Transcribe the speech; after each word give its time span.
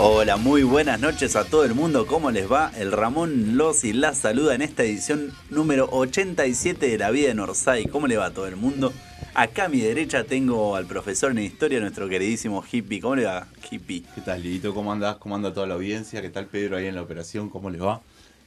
Hola, 0.00 0.36
muy 0.36 0.62
buenas 0.62 1.00
noches 1.00 1.34
a 1.34 1.44
todo 1.44 1.64
el 1.64 1.74
mundo. 1.74 2.06
¿Cómo 2.06 2.30
les 2.30 2.48
va? 2.50 2.70
El 2.78 2.92
Ramón 2.92 3.56
Losi 3.56 3.92
la 3.92 4.14
saluda 4.14 4.54
en 4.54 4.62
esta 4.62 4.84
edición 4.84 5.32
número 5.50 5.88
87 5.90 6.86
de 6.86 6.98
La 6.98 7.10
Vida 7.10 7.32
en 7.32 7.40
Orsay. 7.40 7.86
¿Cómo 7.86 8.06
le 8.06 8.16
va 8.16 8.26
a 8.26 8.30
todo 8.30 8.46
el 8.46 8.54
mundo? 8.54 8.92
Acá 9.34 9.64
a 9.64 9.68
mi 9.68 9.80
derecha 9.80 10.22
tengo 10.22 10.76
al 10.76 10.86
profesor 10.86 11.32
en 11.32 11.40
historia, 11.40 11.80
nuestro 11.80 12.08
queridísimo 12.08 12.62
Hippie. 12.62 13.00
¿Cómo 13.00 13.16
le 13.16 13.24
va, 13.24 13.48
Hippie? 13.68 14.04
¿Qué 14.14 14.20
tal, 14.20 14.40
Lidito? 14.40 14.72
¿Cómo 14.72 14.92
andás? 14.92 15.16
¿Cómo 15.16 15.34
anda 15.34 15.52
toda 15.52 15.66
la 15.66 15.74
audiencia? 15.74 16.22
¿Qué 16.22 16.30
tal, 16.30 16.46
Pedro, 16.46 16.76
ahí 16.76 16.86
en 16.86 16.94
la 16.94 17.02
operación? 17.02 17.50
¿Cómo 17.50 17.68
les 17.68 17.82
va? 17.82 18.00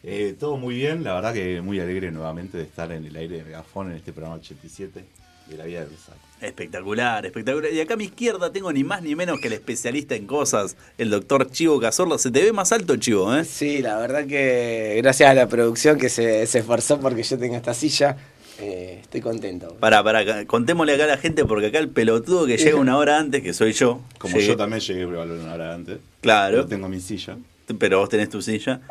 Eh, 0.04 0.38
todo 0.40 0.56
muy 0.56 0.76
bien, 0.76 1.04
la 1.04 1.16
verdad 1.16 1.34
que 1.34 1.60
muy 1.60 1.82
alegre 1.82 2.12
nuevamente 2.12 2.58
de 2.58 2.64
estar 2.64 2.94
en 2.94 3.04
el 3.04 3.16
aire 3.18 3.40
de 3.40 3.44
Megafón 3.44 3.92
en 3.92 3.98
este 3.98 4.14
programa 4.14 4.38
87 4.38 5.04
de 5.48 5.58
La 5.58 5.66
Vida 5.66 5.82
de 5.82 5.88
Orsay. 5.88 6.31
Espectacular, 6.42 7.26
espectacular. 7.26 7.72
Y 7.72 7.80
acá 7.80 7.94
a 7.94 7.98
mi 7.98 8.06
izquierda 8.06 8.52
tengo 8.52 8.74
ni 8.74 8.84
más 8.84 9.02
ni 9.04 9.16
menos 9.16 9.40
que 9.40 9.48
el 9.48 9.54
especialista 9.54 10.16
en 10.16 10.26
cosas, 10.26 10.76
el 10.98 11.10
doctor 11.10 11.50
Chivo 11.52 11.80
Cazorla. 11.80 12.18
Se 12.18 12.32
te 12.32 12.42
ve 12.42 12.52
más 12.52 12.72
alto, 12.72 12.96
Chivo, 12.98 13.36
¿eh? 13.36 13.46
Sí, 13.46 13.80
la 13.82 13.98
verdad 13.98 14.26
que 14.26 15.00
gracias 15.04 15.30
a 15.30 15.34
la 15.34 15.48
producción 15.48 15.98
que 16.00 16.10
se, 16.10 16.46
se 16.48 16.60
esforzó 16.60 17.00
porque 17.00 17.24
yo 17.24 17.38
tenga 17.38 17.58
esta 17.58 17.74
silla, 17.76 18.18
eh, 18.60 19.00
estoy 19.02 19.22
contento. 19.22 19.76
Para, 19.80 20.04
para, 20.04 20.46
contémosle 20.46 20.96
acá 20.96 21.04
a 21.06 21.08
la 21.08 21.18
gente 21.18 21.46
porque 21.46 21.68
acá 21.68 21.78
el 21.80 21.90
pelotudo 21.90 22.46
que 22.48 22.58
llega 22.58 22.76
una 22.78 22.98
hora 22.98 23.18
antes, 23.20 23.42
que 23.44 23.54
soy 23.54 23.74
yo. 23.74 24.02
Como 24.18 24.36
llegué- 24.36 24.48
yo 24.48 24.58
también 24.58 24.82
llegué 24.82 25.04
a 25.04 25.08
una 25.08 25.54
hora 25.54 25.74
antes. 25.76 26.00
Claro. 26.22 26.58
Pero 26.58 26.68
tengo 26.68 26.90
mi 26.90 27.00
silla. 27.00 27.38
pero 27.80 28.00
vos 28.00 28.10
tenés 28.10 28.30
tu 28.30 28.42
silla. 28.42 28.82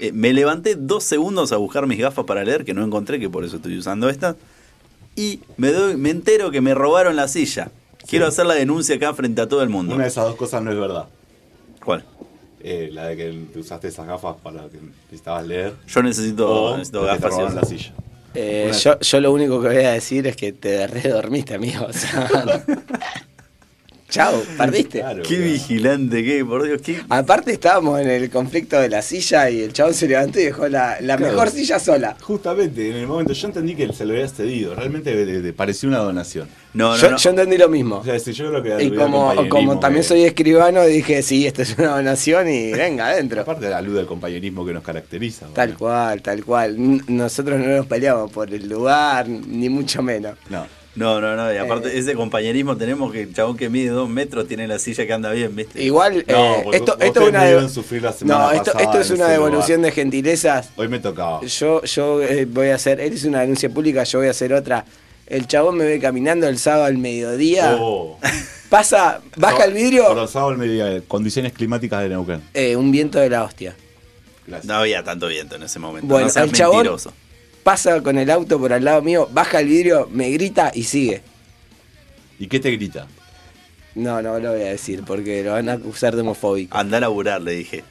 Eh, 0.00 0.12
me 0.12 0.32
levanté 0.32 0.76
dos 0.76 1.04
segundos 1.04 1.52
a 1.52 1.56
buscar 1.58 1.86
mis 1.86 1.98
gafas 1.98 2.24
para 2.24 2.42
leer, 2.44 2.64
que 2.64 2.72
no 2.72 2.82
encontré, 2.84 3.18
que 3.20 3.28
por 3.28 3.44
eso 3.44 3.56
estoy 3.56 3.76
usando 3.76 4.08
esta. 4.08 4.36
Y 5.16 5.40
me, 5.56 5.72
doy, 5.72 5.96
me 5.96 6.10
entero 6.10 6.50
que 6.50 6.60
me 6.60 6.74
robaron 6.74 7.16
la 7.16 7.28
silla. 7.28 7.70
Quiero 8.06 8.26
hacer 8.26 8.46
la 8.46 8.54
denuncia 8.54 8.96
acá 8.96 9.12
frente 9.14 9.40
a 9.42 9.48
todo 9.48 9.62
el 9.62 9.68
mundo. 9.68 9.94
Una 9.94 10.04
de 10.04 10.08
esas 10.10 10.24
dos 10.24 10.36
cosas 10.36 10.62
no 10.62 10.70
es 10.70 10.78
verdad. 10.78 11.06
¿Cuál? 11.84 12.04
Eh, 12.62 12.90
la 12.92 13.06
de 13.06 13.16
que 13.16 13.44
te 13.52 13.58
usaste 13.58 13.88
esas 13.88 14.06
gafas 14.06 14.36
para 14.42 14.68
que 14.68 14.78
necesitabas 15.04 15.46
leer. 15.46 15.74
Yo 15.86 16.02
necesito, 16.02 16.64
o 16.64 16.76
necesito 16.76 17.00
que 17.00 17.06
te 17.06 17.12
gafas. 17.12 17.32
y 17.32 17.36
robaron 17.36 17.54
la 17.56 17.64
silla. 17.64 17.92
Eh, 18.34 18.72
yo, 18.80 18.98
yo 19.00 19.20
lo 19.20 19.32
único 19.32 19.60
que 19.60 19.68
voy 19.68 19.84
a 19.84 19.92
decir 19.92 20.26
es 20.26 20.36
que 20.36 20.52
te 20.52 20.86
redormiste, 20.86 21.54
amigo. 21.54 21.86
O 21.86 21.92
sea, 21.92 22.64
Chao, 24.10 24.42
perdiste. 24.58 25.00
Claro, 25.00 25.22
Qué 25.22 25.36
claro. 25.36 25.44
vigilante, 25.52 26.24
qué, 26.24 26.44
por 26.44 26.64
Dios, 26.64 26.82
qué. 26.82 27.00
Aparte 27.08 27.52
estábamos 27.52 28.00
en 28.00 28.10
el 28.10 28.28
conflicto 28.30 28.78
de 28.80 28.88
la 28.88 29.00
silla 29.02 29.48
y 29.48 29.62
el 29.62 29.72
chabón 29.72 29.94
se 29.94 30.06
levantó 30.08 30.40
y 30.40 30.44
dejó 30.44 30.68
la, 30.68 31.00
la 31.00 31.16
Claro. 31.16 31.32
mejor 31.32 31.50
silla 31.50 31.78
sola. 31.78 32.16
Justamente, 32.20 32.90
en 32.90 32.96
el 32.96 33.06
momento 33.06 33.32
yo 33.32 33.46
entendí 33.48 33.74
que 33.74 33.92
se 33.92 34.04
lo 34.04 34.12
había 34.12 34.28
cedido. 34.28 34.74
Realmente 34.74 35.14
de- 35.14 35.40
de- 35.40 35.52
pareció 35.52 35.88
una 35.88 35.98
donación. 35.98 36.48
No, 36.72 36.90
no, 36.90 36.96
yo, 36.96 37.10
no. 37.10 37.16
yo 37.16 37.30
entendí 37.30 37.58
lo 37.58 37.68
mismo. 37.68 37.96
O 37.98 38.04
sea, 38.04 38.18
si 38.18 38.32
yo 38.32 38.48
creo 38.48 38.62
que 38.78 38.84
Y 38.84 38.90
como, 38.94 39.34
también 39.80 40.02
que- 40.02 40.08
soy 40.08 40.24
escribano, 40.24 40.84
dije, 40.84 41.22
sí, 41.22 41.46
esto 41.46 41.62
es 41.62 41.76
una 41.78 41.96
donación 41.96 42.48
y 42.48 42.72
venga 42.72 43.08
adentro. 43.08 43.40
Aparte 43.40 43.72
alude 43.72 44.00
al 44.00 44.06
compañerismo 44.06 44.64
que 44.66 44.72
nos 44.72 44.82
caracteriza. 44.82 45.46
Tal 45.54 45.68
bueno. 45.70 45.78
cual, 45.78 46.22
tal 46.22 46.44
cual. 46.44 46.76
Nosotros 47.08 47.58
no 47.58 47.66
nos 47.66 47.86
peleamos 47.86 48.30
por 48.30 48.52
el 48.52 48.68
lugar, 48.68 49.28
ni 49.28 49.68
mucho 49.68 50.02
menos. 50.02 50.36
No. 50.48 50.66
No, 50.96 51.20
no, 51.20 51.36
no. 51.36 51.52
Y 51.54 51.56
aparte, 51.56 51.88
Eh. 51.88 51.98
ese 51.98 52.14
compañerismo 52.14 52.76
tenemos 52.76 53.12
que 53.12 53.22
el 53.22 53.32
chabón 53.34 53.56
que 53.56 53.68
mide 53.68 53.90
dos 53.90 54.08
metros 54.08 54.48
tiene 54.48 54.66
la 54.66 54.78
silla 54.78 55.06
que 55.06 55.12
anda 55.12 55.30
bien, 55.30 55.54
¿viste? 55.54 55.80
Igual, 55.82 56.24
No, 56.28 56.54
eh, 56.56 56.60
porque 56.64 56.76
esto, 56.78 56.98
esto 56.98 57.20
es 57.22 57.28
una 57.28 57.44
de- 57.44 57.54
la 57.54 57.60
No, 57.60 58.50
esto, 58.50 58.98
es 58.98 59.10
una 59.10 59.28
devolución 59.28 59.78
lugar. 59.78 59.92
de 59.92 60.00
gentilezas. 60.02 60.70
Hoy 60.76 60.88
me 60.88 60.98
tocaba. 60.98 61.42
Yo, 61.46 61.82
yo 61.84 62.20
eh, 62.22 62.44
voy 62.44 62.68
a 62.68 62.74
hacer, 62.74 63.00
él 63.00 63.14
hizo 63.14 63.28
una 63.28 63.40
denuncia 63.42 63.68
pública, 63.70 64.02
yo 64.04 64.18
voy 64.18 64.28
a 64.28 64.32
hacer 64.32 64.52
otra. 64.52 64.84
El 65.26 65.46
chabón 65.46 65.76
me 65.76 65.84
ve 65.84 66.00
caminando 66.00 66.48
el 66.48 66.58
sábado 66.58 66.84
al 66.86 66.98
mediodía, 66.98 67.76
Oh. 67.78 68.18
pasa, 68.68 69.20
baja 69.36 69.64
el 69.64 69.72
vidrio, 69.74 70.08
Perdón, 70.08 70.26
sábado 70.28 70.50
al 70.50 70.58
mediodía, 70.58 71.02
condiciones 71.06 71.52
climáticas 71.52 72.02
de 72.02 72.08
Neuquén. 72.08 72.42
eh, 72.52 72.74
un 72.74 72.90
viento 72.90 73.20
de 73.20 73.30
la 73.30 73.44
hostia. 73.44 73.76
Gracias. 74.46 74.66
No 74.66 74.74
había 74.74 75.04
tanto 75.04 75.28
viento 75.28 75.54
en 75.54 75.62
ese 75.62 75.78
momento. 75.78 76.08
Bueno, 76.08 76.26
no 76.26 76.32
seas 76.32 76.46
el 76.46 76.52
chabón- 76.52 76.76
mentiroso. 76.78 77.12
Pasa 77.62 78.02
con 78.02 78.18
el 78.18 78.30
auto 78.30 78.58
por 78.58 78.72
al 78.72 78.84
lado 78.84 79.02
mío, 79.02 79.28
baja 79.32 79.60
el 79.60 79.68
vidrio, 79.68 80.08
me 80.10 80.30
grita 80.30 80.72
y 80.74 80.84
sigue. 80.84 81.22
¿Y 82.38 82.46
qué 82.46 82.58
te 82.58 82.70
grita? 82.70 83.06
No, 83.94 84.22
no 84.22 84.38
lo 84.38 84.52
voy 84.52 84.62
a 84.62 84.70
decir 84.70 85.02
porque 85.04 85.42
lo 85.42 85.52
van 85.52 85.68
a 85.68 85.74
acusar 85.74 86.14
de 86.14 86.22
homofóbico. 86.22 86.76
Andá 86.76 86.96
a 86.98 87.00
laburar, 87.00 87.42
le 87.42 87.52
dije. 87.52 87.84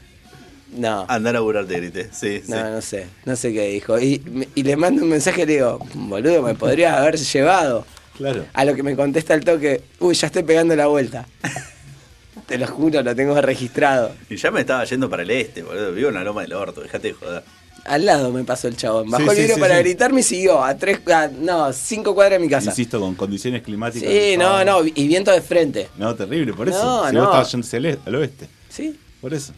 No. 0.76 1.06
Andá 1.08 1.32
a 1.32 1.34
laburar, 1.34 1.66
te 1.66 1.78
grité. 1.78 2.10
Sí, 2.12 2.42
sí. 2.44 2.52
No, 2.52 2.70
no 2.70 2.82
sé, 2.82 3.08
no 3.26 3.36
sé 3.36 3.54
qué 3.54 3.68
dijo. 3.70 4.00
Y 4.00 4.22
le 4.56 4.76
mando 4.76 5.04
un 5.04 5.10
mensaje 5.10 5.44
y 5.44 5.46
le 5.46 5.54
digo, 5.54 5.80
boludo, 5.94 6.42
me 6.42 6.56
podrías 6.56 6.98
haber 6.98 7.18
llevado. 7.18 7.86
Claro. 8.18 8.46
A 8.54 8.66
lo 8.66 8.76
que 8.76 8.84
me 8.84 8.96
contesta 8.96 9.34
el 9.34 9.44
toque, 9.46 9.82
uy, 10.00 10.14
ya 10.14 10.28
estoy 10.28 10.44
pegando 10.44 10.76
la 10.76 10.88
vuelta. 10.88 11.28
Te 12.48 12.58
lo 12.58 12.68
juro, 12.68 13.04
lo 13.04 13.16
tengo 13.16 13.40
registrado. 13.40 14.12
Y 14.30 14.36
ya 14.36 14.50
me 14.50 14.62
estaba 14.62 14.84
yendo 14.84 15.10
para 15.10 15.22
el 15.22 15.30
este, 15.30 15.62
boludo. 15.62 15.92
Vivo 15.94 16.10
en 16.10 16.16
la 16.16 16.24
loma 16.24 16.42
del 16.42 16.54
orto, 16.54 16.82
dejate 16.82 17.10
de 17.10 17.14
joder. 17.14 17.44
Al 17.90 18.06
lado 18.06 18.32
me 18.32 18.44
pasó 18.44 18.68
el 18.68 18.78
chabón. 18.78 19.10
Bajó 19.10 19.24
Sí, 19.26 19.30
el 19.32 19.36
vidrio 19.38 19.56
sí, 19.56 19.62
para 19.62 19.78
sí. 19.78 19.84
gritarme 19.84 20.20
y 20.20 20.24
siguió 20.24 20.64
a 20.64 20.78
tres, 20.78 21.00
a- 21.08 21.28
no, 21.28 21.74
cinco 21.74 22.14
cuadras 22.14 22.40
de 22.40 22.46
mi 22.46 22.50
casa. 22.50 22.70
Insisto, 22.70 23.00
con 23.00 23.16
condiciones 23.16 23.64
climáticas. 23.64 24.10
Sí, 24.10 24.36
no, 24.38 24.64
no, 24.64 24.86
y 24.86 25.08
viento 25.08 25.32
de 25.32 25.42
frente. 25.42 25.90
No, 25.98 26.14
terrible, 26.16 26.54
por 26.54 26.70
eso. 26.70 26.84
No, 26.84 27.08
si 27.10 27.16
no. 27.16 27.22
vos 27.22 27.30
estabas 27.30 27.52
yendo 27.52 27.66
hacia 27.68 27.78
el 27.78 28.00
al 28.06 28.16
oeste. 28.16 28.48
Sí, 28.70 29.00
Por 29.20 29.34
eso. 29.34 29.54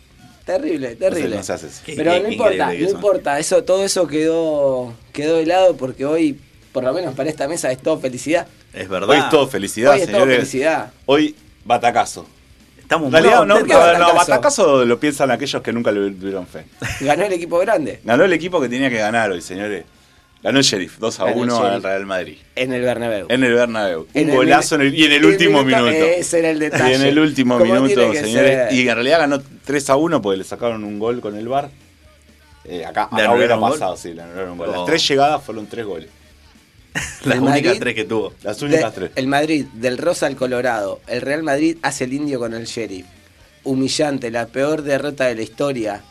terrible, 0.45 0.95
terrible. 0.95 1.35
No 1.35 1.43
se 1.43 1.53
hace 1.53 1.67
así. 1.67 1.81
Qué- 1.85 1.93
Pero 1.95 2.19
no 2.19 2.29
importa, 2.31 2.67
no 2.67 2.73
importa, 2.89 3.37
eso, 3.39 3.63
todo 3.63 3.83
eso 3.83 4.07
quedó, 4.07 4.93
quedó 5.13 5.37
de 5.37 5.45
lado 5.45 5.75
porque 5.75 6.05
hoy, 6.05 6.39
por 6.71 6.83
lo 6.85 6.93
menos 6.93 7.13
para 7.15 7.29
esta 7.29 7.47
mesa, 7.49 7.71
es 7.71 7.79
todo 7.79 7.99
felicidad. 7.99 8.47
Es 8.73 8.87
verdad. 8.87 9.09
Hoy 9.09 9.17
es 9.17 9.29
todo 9.29 9.47
felicidad, 9.47 9.93
Hoy 9.93 10.01
es 10.01 10.11
todo 10.11 10.25
felicidad. 10.25 10.91
Hoy, 11.05 11.35
batacazo. 11.65 12.25
Estamos 12.91 13.07
En 13.07 13.13
realidad, 13.13 13.37
muy 13.39 13.47
no, 13.47 14.85
lo 14.85 14.99
piensan 14.99 15.31
aquellos 15.31 15.61
que 15.61 15.71
nunca 15.71 15.93
le 15.93 16.11
tuvieron 16.11 16.45
fe. 16.45 16.65
Ganó 16.99 17.23
el 17.23 17.31
equipo 17.31 17.57
grande 17.59 18.01
Ganó 18.03 18.25
el 18.25 18.33
equipo 18.33 18.59
que 18.59 18.67
tenía 18.67 18.89
que 18.89 18.97
ganar 18.97 19.31
hoy, 19.31 19.41
señores. 19.41 19.85
Ganó 20.43 20.57
el 20.57 20.65
Sheriff, 20.65 20.97
2 20.99 21.19
a 21.21 21.23
Ganó 21.23 21.35
el 21.37 21.43
1 21.43 21.55
Sheriff. 21.55 21.73
al 21.75 21.83
Real 21.83 22.05
Madrid. 22.05 22.37
en 22.53 22.73
el 22.73 22.81
Bernabéu. 22.81 23.27
En 23.29 23.43
el 23.45 23.53
Bernabéu. 23.53 24.07
En 24.13 24.25
Un 24.25 24.29
el 24.31 24.35
golazo 24.35 24.75
en 24.75 24.81
el- 24.81 24.93
y 24.93 25.05
en 25.05 25.11
el 25.13 25.17
el 25.19 25.25
último 25.25 25.63
minuto, 25.63 25.85
minuto. 25.85 26.05
ese 26.05 26.39
era 26.39 26.49
el 26.49 26.59
detalle. 26.59 26.89
Y 26.91 26.95
en 26.95 27.01
el 27.03 27.17
último 27.19 27.59
minuto, 27.59 28.13
señores. 28.13 28.31
ser. 28.33 28.73
Y 28.73 28.89
en 28.89 28.95
realidad 28.95 29.19
ganó 29.19 29.41
3 29.63 29.89
a 29.89 29.95
1 29.95 30.21
porque 30.21 30.37
le 30.39 30.43
sacaron 30.43 30.83
un 30.83 30.99
gol 30.99 31.21
con 31.21 31.37
el 31.37 31.47
VAR. 31.47 31.69
Eh, 32.65 32.83
acá 32.85 33.07
¿Le 33.15 33.21
acá 33.23 33.33
hubiera 33.33 33.55
gol? 33.55 33.71
pasado, 33.71 33.95
sí, 33.95 34.13
le 34.13 34.21
anularon 34.21 34.51
un 34.51 34.57
gol. 34.57 34.71
Las 34.71 34.85
tres 34.85 35.07
llegadas 35.07 35.41
fueron 35.41 35.65
tres 35.67 35.85
goles. 35.85 36.09
Las 37.25 37.37
El 37.37 37.41
únicas 37.43 37.63
Madrid- 37.63 37.79
tres 37.79 37.95
que 37.95 38.03
tuvo. 38.05 38.33
Las 38.43 38.59
De- 38.59 38.65
únicas 38.65 38.93
tres. 38.93 39.11
El 39.15 39.27
Madrid, 39.27 39.65
del 39.73 39.97
Rosa 39.97 40.25
al 40.27 40.35
Colorado. 40.35 40.99
El 41.07 41.21
Real 41.21 41.43
Madrid 41.43 41.77
hace 41.81 42.03
el 42.05 42.13
indio 42.13 42.39
con 42.39 42.53
el 42.53 42.65
Sheriff. 42.65 43.05
Humillante, 43.63 44.31
la 44.31 44.47
peor 44.47 44.81
derrota 44.81 45.25
de 45.27 45.35
la 45.35 45.41
historia. 45.43 46.01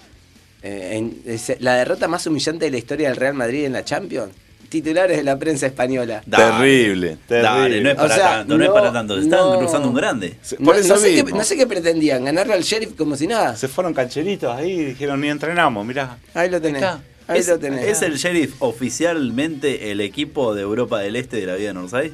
Eh, 0.62 0.90
en- 0.96 1.22
es 1.26 1.52
la 1.60 1.74
derrota 1.76 2.06
más 2.06 2.26
humillante 2.26 2.66
de 2.66 2.70
la 2.70 2.78
historia 2.78 3.08
del 3.08 3.16
Real 3.16 3.34
Madrid 3.34 3.64
en 3.64 3.72
la 3.72 3.84
Champions. 3.84 4.32
Titulares 4.68 5.16
de 5.16 5.24
la 5.24 5.36
prensa 5.36 5.66
española. 5.66 6.22
Dale. 6.26 6.44
Terrible, 6.44 7.16
terrible. 7.26 7.42
Dale, 7.60 7.80
no 7.80 7.88
es 7.90 7.94
O 7.94 7.98
para 8.02 8.14
sea, 8.14 8.24
tanto, 8.38 8.56
no, 8.58 8.64
es 8.64 8.70
para 8.70 8.92
tanto. 8.92 9.16
Se 9.16 9.22
Están 9.22 9.40
no. 9.40 9.58
cruzando 9.58 9.88
un 9.88 9.94
grande. 9.94 10.36
Se- 10.42 10.56
No, 10.60 10.66
Por 10.66 10.76
eso 10.76 10.94
no 10.94 11.00
sé 11.00 11.12
qué, 11.12 11.24
mismo. 11.24 11.38
no 11.38 11.44
sé 11.44 11.56
qué 11.56 11.66
pretendían, 11.66 12.24
ganarle 12.24 12.52
al 12.54 12.62
Sheriff 12.62 12.94
como 12.96 13.16
si 13.16 13.26
nada. 13.26 13.56
Se 13.56 13.66
fueron 13.66 13.92
cancheritos 13.92 14.54
ahí 14.56 14.70
y 14.70 14.84
dijeron, 14.84 15.20
ni 15.20 15.28
entrenamos, 15.28 15.84
mirá. 15.84 16.18
Ahí 16.34 16.48
lo 16.48 16.60
tenés. 16.60 16.82
Está. 16.82 17.00
Ahí 17.30 17.38
¿Es, 17.40 17.48
lo 17.48 17.58
tenés. 17.58 17.84
¿Es 17.86 18.02
el 18.02 18.16
Sheriff 18.16 18.54
oficialmente 18.58 19.90
el 19.92 20.00
equipo 20.00 20.54
de 20.54 20.62
Europa 20.62 20.98
del 21.00 21.16
Este 21.16 21.36
de 21.38 21.46
la 21.46 21.54
vida 21.54 21.68
de 21.68 21.74
Norsay? 21.74 22.12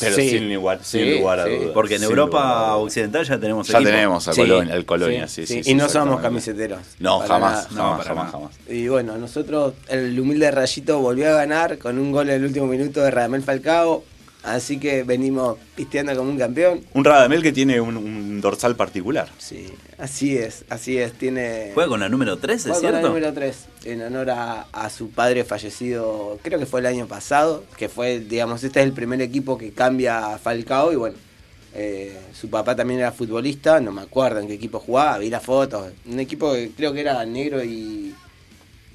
Pero 0.00 0.16
Sí. 0.16 0.30
sin, 0.30 0.54
lugar, 0.54 0.80
sin 0.82 1.02
Sí, 1.02 1.18
lugar 1.18 1.40
a 1.40 1.44
sí. 1.44 1.50
dudas. 1.50 1.70
Porque 1.74 1.94
en 1.96 2.00
sin 2.00 2.08
Europa 2.08 2.38
lugar. 2.38 2.70
Occidental 2.86 3.24
ya 3.26 3.38
tenemos 3.38 3.68
Ya 3.68 3.78
equipo. 3.78 3.90
tenemos 3.90 4.28
a 4.28 4.32
Sí, 4.32 4.40
Colonia, 4.40 4.72
al 4.74 4.84
Colonia, 4.86 5.28
sí, 5.28 5.46
sí. 5.46 5.62
sí, 5.62 5.70
y 5.70 5.74
no 5.74 5.88
somos 5.90 6.20
camiseteros. 6.22 6.80
No, 6.98 7.18
Para 7.18 7.28
jamás, 7.34 7.52
nada. 7.52 7.68
No, 7.72 7.82
jamás, 7.82 7.96
para 8.06 8.08
jamás, 8.16 8.32
jamás. 8.32 8.50
Y 8.70 8.88
bueno, 8.88 9.18
nosotros, 9.18 9.74
el 9.88 10.18
humilde 10.18 10.50
Rayito 10.50 10.98
volvió 11.00 11.28
a 11.28 11.32
ganar 11.32 11.76
con 11.76 11.98
un 11.98 12.10
gol 12.10 12.30
en 12.30 12.36
el 12.36 12.44
último 12.44 12.66
minuto 12.66 13.00
de 13.02 13.10
Radamel 13.10 13.42
Falcao. 13.42 14.02
Así 14.46 14.78
que 14.78 15.02
venimos 15.02 15.58
pisteando 15.74 16.14
como 16.16 16.30
un 16.30 16.38
campeón. 16.38 16.80
Un 16.94 17.04
Radamel 17.04 17.42
que 17.42 17.52
tiene 17.52 17.80
un, 17.80 17.96
un 17.96 18.40
dorsal 18.40 18.76
particular. 18.76 19.28
Sí, 19.38 19.66
así 19.98 20.38
es, 20.38 20.64
así 20.68 20.98
es. 20.98 21.12
Tiene. 21.14 21.72
Juega 21.74 21.88
con 21.88 21.98
la 21.98 22.08
número 22.08 22.36
3, 22.36 22.56
¿es 22.56 22.62
Juega 22.62 22.76
con 22.76 22.84
la 22.84 22.90
cierto? 22.98 23.08
número 23.08 23.32
3, 23.32 23.56
en 23.86 24.02
honor 24.02 24.30
a, 24.30 24.62
a 24.72 24.88
su 24.88 25.10
padre 25.10 25.42
fallecido, 25.42 26.38
creo 26.42 26.60
que 26.60 26.66
fue 26.66 26.78
el 26.78 26.86
año 26.86 27.06
pasado, 27.08 27.64
que 27.76 27.88
fue, 27.88 28.20
digamos, 28.20 28.62
este 28.62 28.78
es 28.80 28.86
el 28.86 28.92
primer 28.92 29.20
equipo 29.20 29.58
que 29.58 29.72
cambia 29.72 30.34
a 30.34 30.38
Falcao 30.38 30.92
y 30.92 30.96
bueno, 30.96 31.16
eh, 31.74 32.16
su 32.32 32.48
papá 32.48 32.76
también 32.76 33.00
era 33.00 33.10
futbolista, 33.10 33.80
no 33.80 33.90
me 33.90 34.02
acuerdo 34.02 34.38
en 34.38 34.46
qué 34.46 34.54
equipo 34.54 34.78
jugaba, 34.78 35.18
vi 35.18 35.28
las 35.28 35.42
fotos, 35.42 35.92
un 36.06 36.20
equipo 36.20 36.52
que 36.52 36.70
creo 36.76 36.92
que 36.92 37.00
era 37.00 37.24
negro 37.26 37.64
y, 37.64 38.14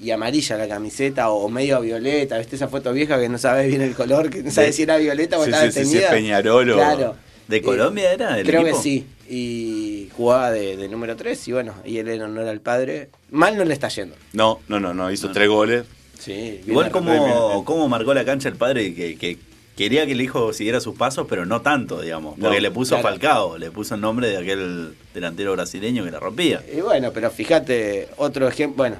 y 0.02 0.10
amarilla 0.10 0.56
la 0.56 0.66
camiseta 0.68 1.30
o 1.30 1.48
medio 1.48 1.80
violeta, 1.80 2.36
¿viste 2.38 2.56
esa 2.56 2.68
foto 2.68 2.92
vieja 2.92 3.20
que 3.20 3.28
no 3.28 3.38
sabes 3.38 3.68
bien 3.68 3.80
el 3.82 3.94
color, 3.94 4.28
que 4.30 4.42
no 4.42 4.50
sabes 4.50 4.74
si 4.76 4.82
era 4.82 4.96
violeta 4.96 5.38
o 5.38 5.44
Sí, 5.44 5.50
estaba 5.50 5.70
sí, 5.70 5.78
sí, 5.78 5.84
sí, 5.86 5.90
teñida? 5.92 6.10
Peñarol 6.10 6.70
o- 6.70 6.74
Claro. 6.74 7.16
¿De 7.48 7.56
Eh, 7.58 7.62
Colombia 7.62 8.12
era 8.12 8.38
el 8.38 8.46
Creo 8.46 8.62
equipo? 8.62 8.76
que 8.76 8.82
sí. 8.82 9.06
Y 9.28 10.08
jugaba 10.16 10.50
de, 10.50 10.76
de 10.76 10.88
número 10.88 11.16
3 11.16 11.48
y 11.48 11.52
bueno, 11.52 11.74
y 11.84 11.98
él 11.98 12.08
en 12.08 12.22
honor 12.22 12.46
al 12.48 12.60
padre. 12.60 13.10
Mal 13.30 13.56
no 13.56 13.64
le 13.64 13.72
está 13.74 13.88
yendo. 13.88 14.14
No, 14.32 14.60
no, 14.68 14.78
no, 14.80 14.92
no, 14.94 15.10
hizo 15.10 15.28
No. 15.28 15.32
tres 15.32 15.48
goles. 15.48 15.84
Sí, 16.18 16.60
Igual 16.66 16.90
como, 16.90 17.64
como 17.64 17.88
marcó 17.88 18.14
la 18.14 18.24
cancha 18.24 18.48
el 18.48 18.54
padre 18.56 18.94
que, 18.94 19.16
que 19.16 19.38
quería 19.76 20.06
que 20.06 20.12
el 20.12 20.20
hijo 20.20 20.52
siguiera 20.52 20.80
sus 20.80 20.96
pasos, 20.96 21.26
pero 21.28 21.44
no 21.46 21.62
tanto, 21.62 22.00
digamos. 22.00 22.36
Porque 22.38 22.56
No, 22.56 22.60
le 22.60 22.70
puso 22.70 22.94
claro. 22.94 23.08
Falcao, 23.08 23.58
le 23.58 23.70
puso 23.70 23.96
el 23.96 24.00
nombre 24.00 24.28
de 24.28 24.36
aquel 24.38 24.94
delantero 25.14 25.52
brasileño 25.52 26.04
que 26.04 26.10
la 26.12 26.20
rompía. 26.20 26.62
Y 26.72 26.80
bueno, 26.80 27.10
pero 27.12 27.30
fíjate, 27.30 28.08
otro 28.18 28.46
ejemplo, 28.48 28.76
bueno, 28.76 28.96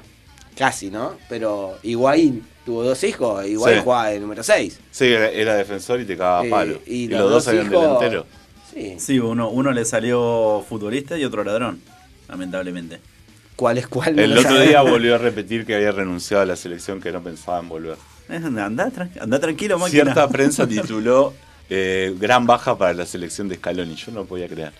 casi, 0.53 0.89
¿no? 0.91 1.17
Pero 1.29 1.77
Higuaín 1.83 2.45
tuvo 2.65 2.83
dos 2.83 3.03
hijos, 3.03 3.45
Higuaín 3.45 3.77
Sí. 3.77 3.83
jugaba 3.83 4.07
de 4.09 4.19
número 4.19 4.43
6. 4.43 4.79
Sí, 4.91 5.05
era, 5.05 5.29
era 5.29 5.55
defensor 5.55 5.99
y 6.01 6.05
te 6.05 6.15
cagaba 6.17 6.39
a 6.41 6.49
palo. 6.49 6.79
Y, 6.85 7.07
los 7.07 7.29
dos 7.29 7.43
salían 7.43 7.67
hijos- 7.71 7.81
delanteros. 7.81 8.25
Sí. 8.73 8.95
Sí, 8.99 9.19
uno, 9.19 9.49
uno 9.49 9.71
le 9.71 9.85
salió 9.85 10.65
futbolista 10.67 11.17
y 11.17 11.25
otro 11.25 11.43
ladrón, 11.43 11.79
lamentablemente. 12.27 12.99
¿Cuál 13.55 13.77
es 13.77 13.87
cuál? 13.87 14.15
No 14.15 14.21
El 14.23 14.31
lo 14.33 14.39
otro 14.39 14.51
sabemos. 14.51 14.69
día 14.69 14.81
volvió 14.81 15.15
a 15.15 15.17
repetir 15.19 15.65
que 15.65 15.75
había 15.75 15.91
renunciado 15.91 16.41
a 16.41 16.45
la 16.45 16.55
selección, 16.55 16.99
que 16.99 17.11
no 17.11 17.21
pensaba 17.21 17.59
en 17.59 17.69
volver. 17.69 17.97
Eh, 18.29 18.35
Andá, 18.37 18.89
tran- 18.89 19.11
andá 19.21 19.39
tranquilo, 19.39 19.77
máquina. 19.77 20.03
Cierta 20.03 20.27
prensa 20.29 20.65
tituló 20.67 21.33
eh, 21.69 22.15
Gran 22.19 22.47
baja 22.47 22.77
para 22.77 22.93
la 22.93 23.05
selección 23.05 23.47
de 23.49 23.55
Scaloni. 23.55 23.95
Yo 23.95 24.11
no 24.11 24.25
podía 24.25 24.47
creer. 24.47 24.73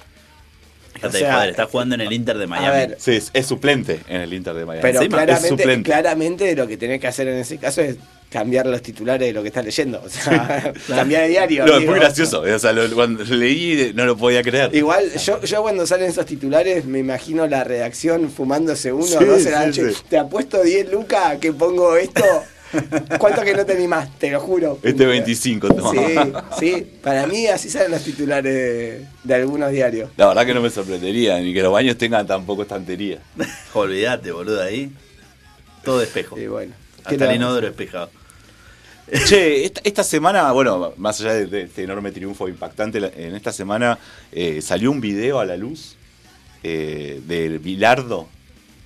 O 1.08 1.12
sea, 1.12 1.48
está 1.48 1.66
jugando 1.66 1.96
en 1.96 2.02
el 2.02 2.12
Inter 2.14 2.38
de 2.38 2.48
Miami. 2.48 2.68
A 2.68 2.72
ver, 2.72 2.98
Sí, 3.00 3.12
es, 3.12 3.30
es 3.34 3.46
suplente 3.46 4.00
en 4.08 4.22
el 4.22 4.34
Inter 4.34 4.54
de 4.54 4.66
Miami. 4.66 4.82
pero 4.82 5.00
encima, 5.02 5.24
claramente, 5.26 5.84
claramente 5.84 6.56
lo 6.56 6.68
que 6.68 6.78
tenés 6.78 7.00
que 7.00 7.08
hacer 7.08 7.28
en 7.28 7.38
ese 7.38 7.58
caso 7.58 7.82
es 7.82 7.98
cambiar 8.30 8.66
los 8.66 8.82
titulares 8.82 9.28
de 9.28 9.32
lo 9.34 9.42
que 9.44 9.50
estás 9.50 9.64
leyendo. 9.64 10.02
O 10.04 10.10
sea, 10.10 10.74
cambiar 10.88 11.22
de 11.24 11.30
diario. 11.30 11.66
No, 11.68 11.78
es 11.78 11.86
muy 11.86 12.00
gracioso. 12.00 12.42
O 12.42 12.60
sea, 12.60 12.72
lo- 12.74 12.90
cuando 12.96 13.24
leí 13.26 13.92
no 13.94 14.06
lo 14.06 14.18
podía 14.18 14.42
creer. 14.42 14.74
Igual, 14.76 15.12
yo, 15.20 15.40
yo 15.44 15.62
cuando 15.62 15.86
salen 15.86 16.10
esos 16.10 16.26
titulares 16.26 16.86
me 16.86 16.98
imagino 17.00 17.46
la 17.48 17.64
redacción 17.64 18.32
fumándose 18.32 18.92
uno 18.92 19.06
Sí, 19.06 19.16
o 19.18 19.26
dos 19.26 19.42
sí, 19.44 19.50
sí. 19.74 19.82
Te 20.10 20.18
apuesto 20.18 20.64
10 20.64 20.92
lucas 20.92 21.38
que 21.40 21.54
pongo 21.54 21.96
esto. 21.96 22.24
¿Cuánto 23.20 23.42
que 23.42 23.54
no 23.54 23.66
te 23.66 23.74
animás? 23.74 24.10
Te 24.18 24.32
lo 24.32 24.40
juro. 24.40 24.80
Este 24.82 25.06
25, 25.06 25.68
toma. 25.74 25.92
Sí, 25.92 26.16
sí. 26.60 26.88
Para 27.02 27.28
mí 27.28 27.48
así 27.48 27.70
salen 27.70 27.92
los 27.92 28.04
titulares 28.04 28.54
de, 28.54 29.08
de 29.24 29.34
algunos 29.34 29.72
diarios. 29.72 30.10
La 30.18 30.28
verdad 30.28 30.46
que 30.46 30.54
no 30.54 30.62
me 30.62 30.70
sorprendería, 30.70 31.40
ni 31.40 31.54
que 31.54 31.62
los 31.62 31.72
baños 31.72 31.98
tengan 31.98 32.26
tampoco 32.26 32.64
estantería. 32.64 33.20
Olvídate, 33.74 34.32
boludo, 34.32 34.62
ahí. 34.62 34.92
Todo 35.84 36.02
espejo. 36.02 36.38
Y 36.38 36.48
bueno. 36.48 36.74
¿qué 37.08 37.16
Hasta 37.16 37.30
el 37.30 37.36
inodoro 37.36 37.68
espejado. 37.68 38.10
Che, 39.26 39.66
esta, 39.66 39.82
esta 39.84 40.04
semana, 40.04 40.52
bueno, 40.54 40.94
más 40.98 41.20
allá 41.20 41.34
de, 41.34 41.46
de 41.48 41.62
este 41.64 41.84
enorme 41.84 42.12
triunfo 42.12 42.48
impactante, 42.48 43.00
en 43.00 43.36
esta 43.36 43.52
semana 43.52 44.00
eh, 44.32 44.62
salió 44.62 44.92
un 44.92 45.02
video 45.02 45.40
a 45.40 45.46
la 45.46 45.58
luz 45.58 45.98
eh, 46.64 47.22
de 47.28 47.58
Bilardo 47.58 48.30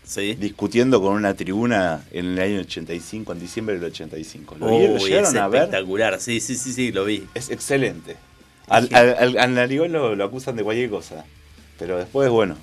Sí. 0.07 0.35
discutiendo 0.35 1.01
con 1.01 1.13
una 1.13 1.33
tribuna 1.33 2.05
en 2.11 2.27
el 2.27 2.39
año 2.39 2.61
85, 2.61 3.33
en 3.33 3.39
diciembre 3.41 3.75
del 3.75 3.85
85. 3.91 4.55
¿Lo, 4.57 4.67
Uy? 4.67 4.87
¿Lo 4.87 4.97
llegaron 4.99 5.35
es 5.35 5.35
a 5.35 5.47
ver? 5.49 5.63
espectacular. 5.63 6.19
Sí, 6.21 6.39
sí, 6.39 6.55
sí, 6.55 6.71
sí, 6.71 6.91
lo 6.93 7.03
vi. 7.03 7.25
Es 7.33 7.49
excelente. 7.51 8.15
Al, 8.67 8.87
al, 8.93 9.15
al- 9.19 9.37
al 9.37 9.53
narigón 9.53 9.91
lo, 9.91 10.15
lo 10.15 10.23
acusan 10.23 10.55
de 10.55 10.63
cualquier 10.63 10.89
cosa, 10.89 11.25
pero 11.77 11.97
después, 11.97 12.29
bueno, 12.29 12.57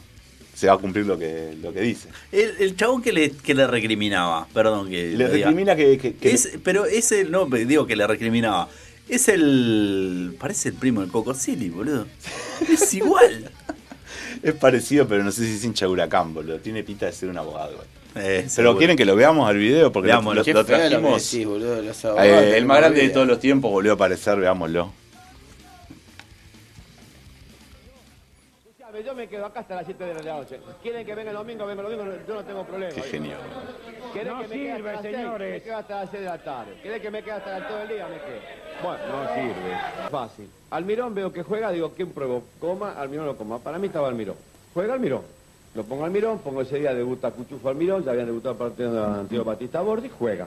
se 0.54 0.68
va 0.68 0.74
a 0.74 0.78
cumplir 0.78 1.04
lo 1.06 1.18
que, 1.18 1.54
lo 1.62 1.72
que 1.72 1.80
dice. 1.82 2.08
El, 2.32 2.54
el 2.60 2.76
chabón 2.76 3.02
que 3.02 3.12
le, 3.12 3.30
que 3.32 3.54
le 3.54 3.66
recriminaba, 3.66 4.46
perdón 4.54 4.88
que 4.88 5.08
Le 5.12 5.28
recrimina 5.28 5.76
que... 5.76 5.98
que- 5.98 6.14
que- 6.14 6.30
Es- 6.32 6.58
pero 6.62 6.86
ese, 6.86 7.24
no, 7.24 7.44
digo 7.46 7.86
que 7.86 7.96
le 7.96 8.06
recriminaba. 8.06 8.68
Es 9.06 9.28
el. 9.28 10.34
Parece 10.38 10.70
el 10.70 10.76
primo 10.76 11.02
del 11.02 11.10
Coco 11.10 11.34
Silly, 11.34 11.68
boludo. 11.68 12.06
Es 12.72 12.94
igual. 12.94 13.50
Es 14.44 14.54
parecido, 14.54 15.08
pero 15.08 15.24
no 15.24 15.32
sé 15.32 15.44
si 15.46 15.54
es 15.54 15.64
hincha 15.64 15.86
de 15.86 15.92
huracán, 15.92 16.32
boludo. 16.34 16.58
Tiene 16.58 16.82
pinta 16.84 17.06
de 17.06 17.12
ser 17.12 17.28
un 17.30 17.38
abogado. 17.38 17.72
Eh, 18.16 18.46
Pero 18.54 18.76
quieren 18.78 18.96
que 18.96 19.04
lo 19.04 19.16
veamos 19.16 19.48
al 19.48 19.56
video 19.56 19.90
porque 19.90 20.06
lo, 20.08 20.14
Veámoslo. 20.14 20.34
lo- 20.34 20.40
lo 20.40 20.44
feo 20.44 20.54
lo 20.54 20.64
trajimos. 20.64 21.32
decís, 21.32 21.46
boludo, 21.46 21.82
los 21.82 22.04
Eh, 22.04 22.56
el 22.58 22.64
más 22.64 22.78
grande 22.78 23.00
de 23.02 23.08
todos 23.08 23.26
los 23.26 23.40
tiempos 23.40 23.72
volvió 23.72 23.90
a 23.90 23.94
aparecer, 23.96 24.38
veámoslo. 24.38 24.92
Yo 29.02 29.14
me 29.14 29.26
quedo 29.28 29.46
acá 29.46 29.60
hasta 29.60 29.76
las 29.76 29.86
7 29.86 30.04
de 30.04 30.14
la 30.22 30.36
noche. 30.38 30.60
¿Quieren 30.82 31.04
que 31.04 31.14
venga 31.14 31.30
el 31.30 31.36
domingo? 31.36 31.66
Venga 31.66 31.82
el 31.88 31.96
domingo, 31.98 32.16
yo 32.28 32.34
no 32.34 32.44
tengo 32.44 32.64
problema. 32.64 32.94
Qué 32.94 33.02
genio. 33.02 33.36
¿Querés 34.12 34.32
No 34.32 34.40
que 34.42 34.48
me 34.48 34.54
quede 34.54 34.70
hasta 34.72 34.76
sirve, 34.76 35.02
seis? 35.02 35.16
señores. 35.16 35.52
Me 35.54 35.62
quedo 35.62 35.76
hasta 35.76 35.94
las 36.00 36.10
6 36.10 36.22
de 36.22 36.28
la 36.28 36.38
tarde. 36.38 36.72
¿Querés 36.82 37.02
que 37.02 37.10
me 37.10 37.22
quede 37.22 37.32
hasta 37.32 37.68
todo 37.68 37.80
el 37.82 37.88
día? 37.88 38.06
Me 38.06 38.16
quedo. 38.16 38.40
Bueno, 38.82 39.04
no 39.08 39.34
sirve. 39.34 40.10
Fácil. 40.10 40.48
Almirón 40.70 41.14
veo 41.14 41.32
que 41.32 41.42
juega, 41.42 41.70
digo, 41.72 41.92
¿quién 41.96 42.10
pruebo? 42.10 42.44
Coma, 42.60 42.92
Almirón 42.92 43.26
lo 43.26 43.36
coma. 43.36 43.58
Para 43.58 43.78
mí 43.78 43.86
estaba 43.88 44.08
Almirón. 44.08 44.36
Juega 44.74 44.94
Almirón. 44.94 45.22
Lo 45.74 45.82
pongo 45.82 46.04
Almirón, 46.04 46.38
pongo 46.38 46.60
ese 46.62 46.78
día, 46.78 46.94
debuta 46.94 47.32
Cuchufo 47.32 47.68
Almirón, 47.68 48.04
ya 48.04 48.12
habían 48.12 48.26
debutado 48.26 48.52
el 48.52 48.58
partido 48.58 48.92
de 48.92 49.18
Antiguo 49.20 49.44
Batista 49.44 49.80
Bordi, 49.80 50.08
juega. 50.08 50.46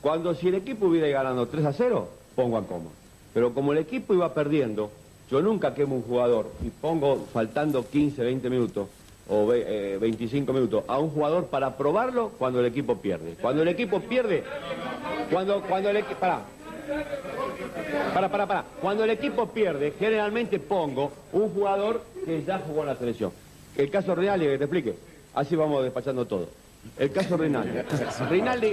Cuando 0.00 0.34
si 0.34 0.48
el 0.48 0.56
equipo 0.56 0.86
hubiera 0.86 1.06
ido 1.06 1.16
ganando 1.18 1.46
3 1.46 1.64
a 1.66 1.72
0, 1.72 2.08
pongo 2.34 2.56
a 2.58 2.66
Coma. 2.66 2.90
Pero 3.32 3.54
como 3.54 3.72
el 3.72 3.78
equipo 3.78 4.14
iba 4.14 4.34
perdiendo, 4.34 4.90
yo 5.32 5.40
nunca 5.40 5.72
quemo 5.74 5.96
un 5.96 6.02
jugador 6.02 6.52
y 6.62 6.68
pongo 6.68 7.26
faltando 7.32 7.88
15, 7.88 8.22
20 8.22 8.50
minutos 8.50 8.86
o 9.30 9.46
ve- 9.46 9.64
eh, 9.94 9.98
25 9.98 10.52
minutos 10.52 10.84
a 10.86 10.98
un 10.98 11.08
jugador 11.08 11.46
para 11.46 11.74
probarlo 11.78 12.32
cuando 12.38 12.60
el 12.60 12.66
equipo 12.66 12.98
pierde. 12.98 13.34
Cuando 13.40 13.62
el 13.62 13.68
equipo 13.68 14.00
pierde, 14.00 14.44
cuando, 15.30 15.62
cuando 15.62 15.88
el 15.88 15.96
equipo... 15.96 16.20
Pará. 16.20 16.40
Para, 18.12 18.28
para, 18.28 18.46
para. 18.46 18.64
Cuando 18.82 19.04
el 19.04 19.10
equipo 19.10 19.48
pierde, 19.48 19.94
generalmente 19.98 20.58
pongo 20.58 21.10
un 21.32 21.48
jugador 21.48 22.02
que 22.26 22.44
ya 22.44 22.58
jugó 22.58 22.82
en 22.82 22.88
la 22.88 22.96
selección. 22.96 23.32
El 23.74 23.90
caso 23.90 24.14
Rinaldi, 24.14 24.44
que 24.44 24.58
te 24.58 24.64
explique. 24.64 24.94
Así 25.32 25.56
vamos 25.56 25.82
despachando 25.82 26.26
todo. 26.26 26.48
El 26.98 27.10
caso 27.10 27.38
Rinaldi. 27.38 27.78
Rinaldi... 28.28 28.70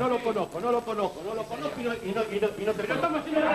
no 0.00 0.08
lo 0.08 0.18
conozco, 0.18 0.60
no 0.60 0.72
lo 0.72 0.80
conozco, 0.80 1.20
no 1.22 1.34
lo 1.34 1.42
conozco 1.44 1.78
y 1.78 1.84
no, 1.84 1.92
y 1.94 2.12
no, 2.12 2.22
y 2.32 2.40
no, 2.40 2.48
y 2.58 2.64
no 2.64 2.72
te 2.72 2.82
Pero 2.82 2.94
estamos 2.94 3.20
haciendo 3.20 3.40
la 3.40 3.52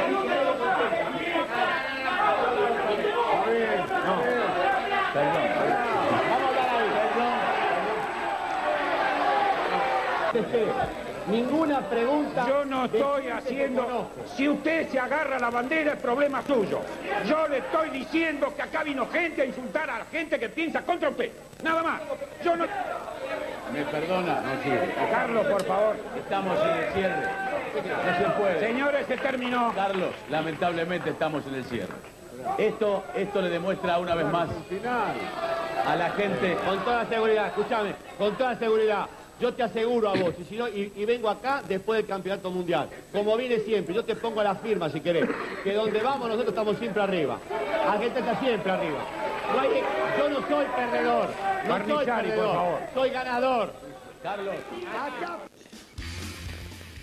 Ninguna 11.27 11.81
pregunta. 11.89 12.45
Yo 12.47 12.65
no 12.65 12.85
estoy 12.85 13.29
haciendo. 13.29 13.83
conozco. 13.83 14.11
Si 14.35 14.47
usted 14.47 14.89
se 14.89 14.99
agarra 14.99 15.39
la 15.39 15.49
bandera, 15.49 15.93
es 15.93 15.99
problema 15.99 16.43
suyo. 16.45 16.81
Yo 17.25 17.47
le 17.47 17.57
estoy 17.57 17.89
diciendo 17.89 18.53
que 18.55 18.61
acá 18.61 18.83
vino 18.83 19.07
gente 19.07 19.41
a 19.41 19.45
insultar 19.45 19.89
a 19.89 19.99
la 19.99 20.05
gente 20.05 20.39
que 20.39 20.49
piensa 20.49 20.83
contra 20.83 21.09
usted. 21.09 21.31
Nada 21.63 21.81
más. 21.81 22.01
Yo 22.43 22.55
no. 22.55 22.65
Me 23.73 23.83
perdona, 23.83 24.41
no 24.41 24.63
sirve. 24.63 24.93
Carlos, 25.11 25.45
por 25.47 25.63
favor. 25.63 25.95
Estamos 26.17 26.57
en 26.59 26.83
el 26.83 26.93
cierre. 26.93 27.27
No 27.75 28.17
se 28.17 28.39
puede. 28.39 28.59
Señores, 28.59 29.07
se 29.07 29.17
terminó. 29.17 29.73
Carlos, 29.75 30.11
lamentablemente 30.29 31.09
estamos 31.09 31.45
en 31.47 31.55
el 31.55 31.65
cierre. 31.65 31.93
Esto, 32.57 33.03
esto 33.15 33.41
le 33.41 33.49
demuestra 33.49 33.97
una 33.97 34.15
vez 34.15 34.27
más 34.27 34.49
a 35.85 35.95
la 35.95 36.09
gente. 36.11 36.57
Con 36.65 36.79
toda 36.79 37.05
seguridad, 37.05 37.47
escúchame, 37.47 37.95
con 38.17 38.35
toda 38.35 38.55
seguridad. 38.57 39.07
Yo 39.39 39.53
te 39.53 39.63
aseguro 39.63 40.09
a 40.09 40.13
vos, 40.13 40.33
y, 40.39 40.45
si 40.45 40.55
no, 40.55 40.65
y, 40.69 40.93
y 40.95 41.03
vengo 41.03 41.29
acá 41.29 41.61
después 41.67 41.97
del 41.97 42.07
campeonato 42.07 42.49
mundial. 42.49 42.87
Como 43.11 43.35
viene 43.35 43.59
siempre, 43.59 43.93
yo 43.93 44.05
te 44.05 44.15
pongo 44.15 44.41
la 44.41 44.55
firma 44.55 44.89
si 44.89 45.01
querés. 45.01 45.27
Que 45.61 45.73
donde 45.73 45.99
vamos 45.99 46.29
nosotros 46.29 46.49
estamos 46.49 46.77
siempre 46.77 47.03
arriba. 47.03 47.37
Argentina 47.85 48.19
está 48.31 48.39
siempre 48.39 48.71
arriba. 48.71 48.99
No 49.53 49.59
hay 49.59 49.69
yo 50.17 50.29
no 50.29 50.47
soy 50.47 50.65
perdedor. 50.75 51.29
No 51.29 51.61
soy 51.61 51.69
Barniciari, 51.69 52.05
por 52.05 52.35
perdedor. 52.35 52.55
favor. 52.55 52.79
Soy 52.93 53.09
ganador. 53.09 53.73
Carlos, 54.23 54.55
Acá 54.89 55.37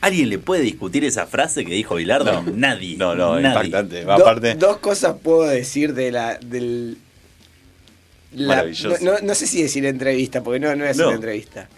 ¿Alguien 0.00 0.30
le 0.30 0.38
puede 0.38 0.62
discutir 0.62 1.04
esa 1.04 1.26
frase 1.26 1.64
que 1.64 1.74
dijo 1.74 1.94
Bilardo? 1.94 2.42
No. 2.42 2.52
Nadie. 2.56 2.96
No, 2.96 3.14
no, 3.14 3.38
nadie. 3.38 3.66
impactante. 3.66 4.04
Do- 4.04 4.12
Aparte, 4.12 4.54
Dos 4.56 4.78
cosas 4.78 5.14
puedo 5.22 5.42
decir 5.44 5.94
de 5.94 6.10
la. 6.10 6.38
Del, 6.38 6.98
la- 8.32 8.48
Maravilloso. 8.48 9.04
no, 9.04 9.12
no- 9.12 9.18
no 9.22 9.34
sé 9.36 9.46
si 9.46 9.62
decir 9.62 9.86
entrevista, 9.86 10.42
porque 10.42 10.58
no, 10.58 10.74
no 10.74 10.84
es 10.84 10.96
No. 10.96 11.06
una 11.06 11.14
entrevista. 11.14 11.68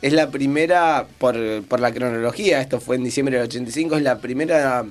Es 0.00 0.14
la 0.14 0.30
primera, 0.30 1.06
por, 1.18 1.36
por 1.64 1.78
la 1.80 1.92
cronología, 1.92 2.60
esto 2.60 2.80
fue 2.80 2.96
en 2.96 3.04
diciembre 3.04 3.36
del 3.36 3.44
85, 3.46 3.96
es 3.96 4.02
la 4.02 4.18
primera 4.18 4.84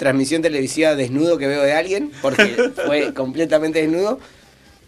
transmisión 0.00 0.40
televisiva 0.40 0.94
desnudo 0.94 1.36
que 1.36 1.46
veo 1.46 1.62
de 1.62 1.74
alguien, 1.74 2.10
porque 2.22 2.72
fue 2.86 3.12
completamente 3.12 3.82
desnudo. 3.82 4.18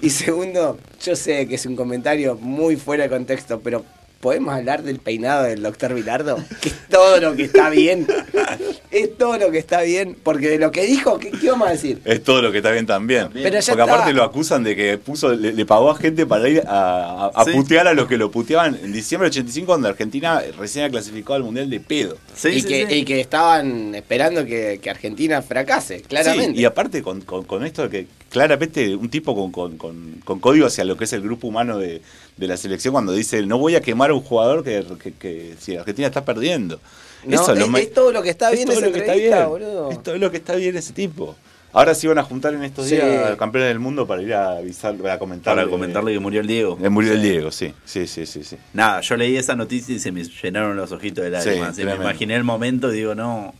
Y 0.01 0.09
segundo, 0.09 0.79
yo 1.05 1.15
sé 1.15 1.47
que 1.47 1.57
es 1.57 1.67
un 1.67 1.77
comentario 1.77 2.37
muy 2.37 2.77
fuera 2.77 3.05
de 3.05 3.11
contexto, 3.11 3.61
pero 3.61 3.85
¿podemos 4.21 4.55
hablar 4.55 4.83
del 4.83 5.01
peinado 5.01 5.45
del 5.45 5.63
doctor 5.63 5.93
Vilardo? 5.93 6.43
Que 6.63 6.71
es 6.71 6.89
todo 6.89 7.21
lo 7.21 7.37
que 7.37 7.43
está 7.43 7.69
bien 7.69 8.07
es 8.91 9.17
todo 9.19 9.39
lo 9.39 9.51
que 9.51 9.59
está 9.59 9.83
bien, 9.83 10.17
porque 10.23 10.49
de 10.49 10.59
lo 10.59 10.71
que 10.71 10.85
dijo, 10.87 11.19
¿qué, 11.19 11.31
qué 11.31 11.51
vamos 11.51 11.69
a 11.69 11.73
decir? 11.73 12.01
Es 12.05 12.23
todo 12.23 12.43
lo 12.43 12.51
que 12.53 12.59
está 12.59 12.71
bien 12.71 12.87
también. 12.87 13.29
Pero 13.33 13.43
Porque 13.45 13.59
está. 13.59 13.73
aparte 13.83 14.13
lo 14.13 14.23
acusan 14.23 14.65
de 14.65 14.75
que 14.77 14.99
puso, 14.99 15.33
le, 15.35 15.53
le 15.53 15.67
pagó 15.67 15.91
a 15.91 15.97
gente 15.97 16.27
para 16.27 16.49
ir 16.49 16.63
a, 16.67 17.27
a- 17.27 17.31
a 17.35 17.45
Sí. 17.45 17.53
putear 17.53 17.87
a 17.89 17.95
los 17.95 18.07
que 18.09 18.17
lo 18.17 18.31
puteaban 18.31 18.79
en 18.83 18.93
diciembre 18.93 19.29
del 19.29 19.33
85 19.33 19.67
cuando 19.67 19.89
Argentina 19.89 20.43
recién 20.59 20.85
ha 20.87 20.91
clasificado 20.91 21.35
al 21.35 21.43
Mundial 21.45 21.69
de 21.71 21.81
pedo. 21.81 22.17
Sí, 22.35 22.49
y, 22.49 22.61
sí, 22.63 22.69
que, 22.69 22.87
sí. 22.87 22.95
y 22.95 23.05
que 23.05 23.21
estaban 23.21 23.95
esperando 23.95 24.45
que, 24.45 24.79
que 24.83 24.91
Argentina 24.91 25.43
fracase, 25.43 26.03
claramente. 26.03 26.55
Sí, 26.55 26.61
y 26.61 26.65
aparte 26.65 27.03
con, 27.03 27.21
con- 27.23 27.45
con 27.45 27.65
esto 27.65 27.83
de 27.83 27.91
que 27.91 28.07
claramente 28.31 28.97
un 28.97 29.11
tipo 29.11 29.35
con, 29.35 29.53
con- 29.53 29.77
con- 29.77 30.21
con 30.25 30.41
código 30.41 30.67
hacia 30.67 30.85
lo 30.85 30.97
que 30.97 31.05
es 31.05 31.13
el 31.13 31.21
grupo 31.23 31.49
humano 31.49 31.79
de, 31.79 32.01
de 32.37 32.47
la 32.47 32.57
selección 32.57 32.93
cuando 32.93 33.13
dice 33.13 33.43
no 33.47 33.59
voy 33.59 33.75
a 33.77 33.81
quemar 33.83 34.11
a 34.11 34.15
un 34.15 34.23
jugador 34.23 34.65
que, 34.65 34.83
que- 35.03 35.13
que 35.13 35.55
si 35.61 35.77
Argentina 35.77 36.09
está 36.09 36.25
perdiendo. 36.25 36.81
No, 37.25 37.35
Eso 37.41 37.53
es, 37.53 37.59
lo 37.69 37.77
es 37.79 37.93
todo 37.95 38.13
lo 38.13 38.23
que 38.23 38.31
está 38.31 38.51
es 38.51 38.57
bien 38.57 38.69
todo 38.69 38.79
esa 38.79 38.87
lo 38.87 38.93
que 38.93 38.99
está 39.01 39.15
bien. 39.15 39.49
boludo. 39.49 39.91
Es 39.91 40.03
todo 40.03 40.17
lo 40.19 40.31
que 40.31 40.37
está 40.39 40.55
bien 40.57 40.77
ese 40.77 40.93
tipo. 40.93 41.37
Ahora 41.75 41.95
sí 41.95 42.07
van 42.07 42.19
a 42.19 42.23
juntar 42.23 42.53
en 42.53 42.63
estos 42.65 42.87
Sí. 42.87 42.97
días 42.97 43.35
campeones 43.37 43.69
del 43.71 43.79
mundo 43.79 44.07
para 44.07 44.21
ir 44.21 44.35
a 44.35 44.59
avisar, 44.59 44.95
a 45.09 45.19
comentar. 45.19 45.55
Para 45.57 45.69
comentarle 45.69 46.13
que 46.13 46.19
murió 46.19 46.41
el 46.43 46.47
Diego. 46.47 46.77
que 46.77 46.89
murió 46.91 47.13
el 47.15 47.23
Diego, 47.23 47.51
sí. 47.51 47.73
Sí, 47.87 48.07
sí, 48.07 48.27
sí, 48.27 48.45
sí. 48.45 48.57
Nada, 48.75 49.01
yo 49.01 49.17
leí 49.17 49.37
esa 49.37 49.55
noticia 49.57 49.95
y 49.95 49.99
se 49.99 50.13
me 50.13 50.23
llenaron 50.25 50.77
los 50.77 50.93
ojitos 50.93 51.25
de 51.25 51.31
lágrimas. 51.31 51.75
Sí, 51.75 51.85
me 51.85 51.95
imaginé 51.95 52.37
el 52.37 52.45
momento 52.45 52.93
y 52.93 52.97
digo, 52.97 53.15
no, 53.15 53.55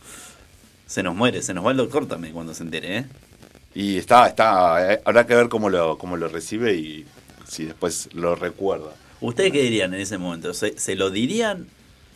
se 0.85 1.01
nos 1.01 1.15
muere, 1.15 1.41
se 1.41 1.53
nos 1.55 1.65
va 1.65 1.71
el 1.71 1.77
doctor 1.77 2.05
también 2.07 2.33
cuando 2.35 2.53
se 2.53 2.61
entere, 2.63 2.97
¿eh? 2.99 3.05
Y 3.73 3.97
está, 3.97 4.27
está, 4.27 4.93
eh, 4.93 5.01
habrá 5.05 5.25
que 5.25 5.33
ver 5.33 5.49
cómo 5.49 5.69
lo, 5.71 5.97
cómo 5.97 6.15
lo 6.15 6.27
recibe 6.27 6.75
y 6.75 7.07
si 7.47 7.65
después 7.65 8.09
lo 8.13 8.35
recuerda. 8.35 8.91
¿Ustedes 9.21 9.51
qué 9.51 9.63
dirían 9.63 9.91
en 9.95 10.01
ese 10.01 10.19
momento? 10.19 10.53
¿Se, 10.53 10.77
se 10.77 10.93
lo 10.95 11.09
dirían 11.09 11.65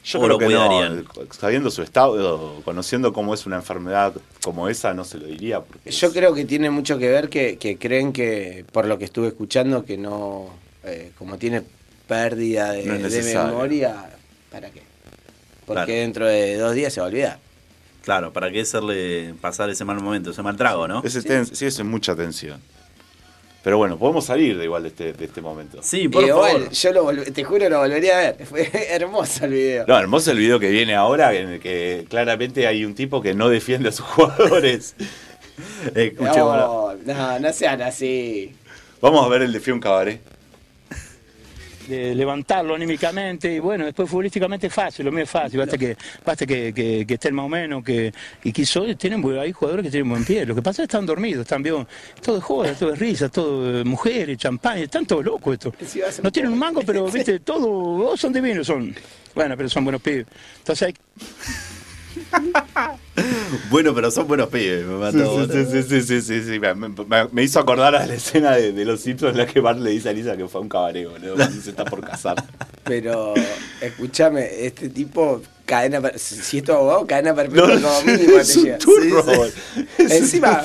Yo 0.07 0.19
creo 0.19 0.27
lo 0.29 0.37
que 0.37 0.45
cuidarían? 0.45 1.03
no, 1.03 1.33
sabiendo 1.37 1.69
su 1.69 1.81
estado, 1.81 2.61
conociendo 2.63 3.11
cómo 3.11 3.33
es 3.33 3.45
una 3.45 3.57
enfermedad 3.57 4.13
como 4.41 4.69
esa, 4.69 4.93
no 4.93 5.03
se 5.03 5.17
lo 5.17 5.27
diría. 5.27 5.59
porque 5.61 5.91
Yo 5.91 6.07
es- 6.07 6.13
creo 6.13 6.33
que 6.33 6.45
tiene 6.45 6.69
mucho 6.69 6.97
que 6.97 7.09
ver 7.09 7.27
que, 7.29 7.57
que 7.57 7.77
creen 7.77 8.13
que, 8.13 8.65
por 8.71 8.85
lo 8.85 8.97
que 8.97 9.05
estuve 9.05 9.27
escuchando, 9.27 9.83
que 9.83 9.97
no, 9.97 10.49
eh, 10.83 11.11
como 11.17 11.37
tiene 11.37 11.61
pérdida 12.07 12.71
de, 12.71 12.85
No 12.85 13.09
de 13.09 13.21
memoria, 13.23 14.09
¿para 14.51 14.69
qué? 14.69 14.81
Porque 15.65 15.83
Claro. 15.85 15.91
dentro 16.01 16.25
de 16.25 16.55
dos 16.57 16.73
días 16.73 16.93
se 16.93 17.01
va 17.01 17.07
a 17.07 17.09
olvidar. 17.09 17.39
Claro, 18.03 18.31
¿para 18.31 18.49
qué 18.49 18.61
hacerle 18.61 19.33
pasar 19.41 19.69
ese 19.69 19.83
mal 19.83 19.99
momento, 19.99 20.31
ese 20.31 20.41
mal 20.41 20.55
trago, 20.55 20.87
no? 20.87 21.01
Ese 21.03 21.21
ten- 21.21 21.45
sí, 21.45 21.65
eso 21.65 21.81
es 21.81 21.87
mucha 21.87 22.15
tensión. 22.15 22.61
Pero 23.63 23.77
bueno, 23.77 23.97
podemos 23.97 24.25
salir 24.25 24.57
de 24.57 24.63
igual 24.63 24.83
de 24.83 24.89
este, 24.89 25.13
de 25.13 25.25
este 25.25 25.41
momento. 25.41 25.79
Sí, 25.81 26.07
por 26.07 26.23
igual, 26.23 26.51
favor. 26.53 26.69
yo 26.71 26.93
lo 26.93 27.23
te 27.23 27.43
juro 27.43 27.67
lo 27.69 27.79
volvería 27.79 28.17
a 28.17 28.21
ver. 28.21 28.45
Fue 28.45 28.69
hermoso 28.89 29.45
el 29.45 29.51
video. 29.51 29.85
No, 29.87 29.97
hermoso 29.97 30.31
el 30.31 30.37
video 30.37 30.59
que 30.59 30.69
viene 30.69 30.95
ahora, 30.95 31.33
en 31.33 31.49
el 31.49 31.59
que 31.59 32.05
claramente 32.09 32.65
hay 32.67 32.85
un 32.85 32.95
tipo 32.95 33.21
que 33.21 33.33
no 33.33 33.49
defiende 33.49 33.89
a 33.89 33.91
sus 33.91 34.05
jugadores. 34.05 34.95
Escuchémoslo. 35.95 36.97
no, 37.05 37.13
no, 37.13 37.39
no 37.39 37.53
sean 37.53 37.81
así. 37.81 38.55
Vamos 39.01 39.25
a 39.25 39.29
ver 39.29 39.41
el 39.41 39.51
de 39.51 39.59
Fion 39.59 39.79
Cabaret. 39.79 40.21
De 41.87 42.15
levantarlo 42.15 42.75
anímicamente 42.75 43.53
y 43.53 43.59
bueno, 43.59 43.85
después 43.85 44.09
futbolísticamente 44.09 44.67
es 44.67 44.73
fácil, 44.73 45.05
lo 45.05 45.11
mío 45.11 45.23
es 45.23 45.29
fácil, 45.29 45.59
basta 45.59 45.77
que, 45.77 45.97
basta 46.25 46.45
que, 46.45 46.73
que, 46.73 47.05
que 47.05 47.13
estén 47.13 47.33
más 47.33 47.45
o 47.45 47.49
menos, 47.49 47.83
que, 47.83 48.11
y 48.43 48.51
quizás 48.51 48.97
tienen, 48.97 49.23
hay 49.39 49.51
jugadores 49.51 49.83
que 49.85 49.91
tienen 49.91 50.09
buen 50.09 50.25
pie, 50.25 50.45
lo 50.45 50.55
que 50.55 50.61
pasa 50.61 50.83
es 50.83 50.87
que 50.87 50.95
están 50.95 51.05
dormidos, 51.05 51.41
están 51.41 51.63
bien, 51.63 51.87
todo 52.21 52.37
es 52.37 52.43
joda, 52.43 52.73
todo 52.73 52.93
es 52.93 52.99
risa, 52.99 53.29
todo 53.29 53.79
eh, 53.79 53.83
mujeres, 53.83 54.37
champaña, 54.37 54.83
están 54.83 55.05
todos 55.05 55.23
locos 55.23 55.57
ser 55.85 56.23
No 56.23 56.31
tienen 56.31 56.51
un 56.51 56.59
mango, 56.59 56.81
pero 56.85 57.09
viste, 57.09 57.39
todos 57.39 57.65
oh, 57.67 58.17
son 58.17 58.33
divinos, 58.33 58.67
son, 58.67 58.93
bueno, 59.33 59.55
pero 59.55 59.69
son 59.69 59.83
buenos 59.83 60.01
pibes. 60.01 60.25
Entonces 60.59 60.87
hay 60.87 60.93
Bueno, 63.71 63.93
pero 63.95 64.11
son 64.11 64.27
buenos 64.27 64.47
pibes, 64.49 64.85
me 64.85 65.11
Sí, 65.11 65.17
mató. 65.17 65.45
sí, 65.47 65.65
sí, 65.65 65.83
sí, 65.83 66.01
sí, 66.01 66.21
sí, 66.21 66.43
sí. 66.43 66.59
Me, 66.59 66.73
me- 66.75 66.93
me 67.31 67.43
hizo 67.43 67.59
acordar 67.59 67.95
a 67.95 68.05
la 68.05 68.13
escena 68.13 68.51
de, 68.55 68.71
de 68.73 68.85
los 68.85 68.99
Simpsons 69.01 69.31
en 69.31 69.37
la 69.39 69.47
que 69.47 69.59
Bart 69.59 69.79
le 69.79 69.89
dice 69.89 70.09
a 70.09 70.13
Lisa 70.13 70.37
que 70.37 70.47
fue 70.47 70.59
a 70.59 70.61
un 70.61 70.69
cabaret, 70.69 71.09
boludo, 71.09 71.35
cuando 71.35 71.61
se 71.61 71.69
está 71.71 71.83
por 71.85 72.01
casar. 72.05 72.43
Pero, 72.83 73.33
escúchame, 73.81 74.65
este 74.65 74.89
tipo, 74.89 75.41
cadena 75.67 76.01
per- 76.01 76.17
si 76.17 76.57
es 76.57 76.63
tu 76.63 76.71
abogado, 76.71 77.05
cadena 77.05 77.35
perpetua 77.35 77.75
No, 77.75 77.87
como 77.87 78.01
mínimo 78.03 78.37
es 78.39 78.53
te 78.53 78.71
turro, 78.77 79.01
Sí, 79.03 79.09
sí. 79.09 79.09
boludo. 79.11 79.45
Es 79.45 80.05
un 80.05 80.11
Encima, 80.11 80.63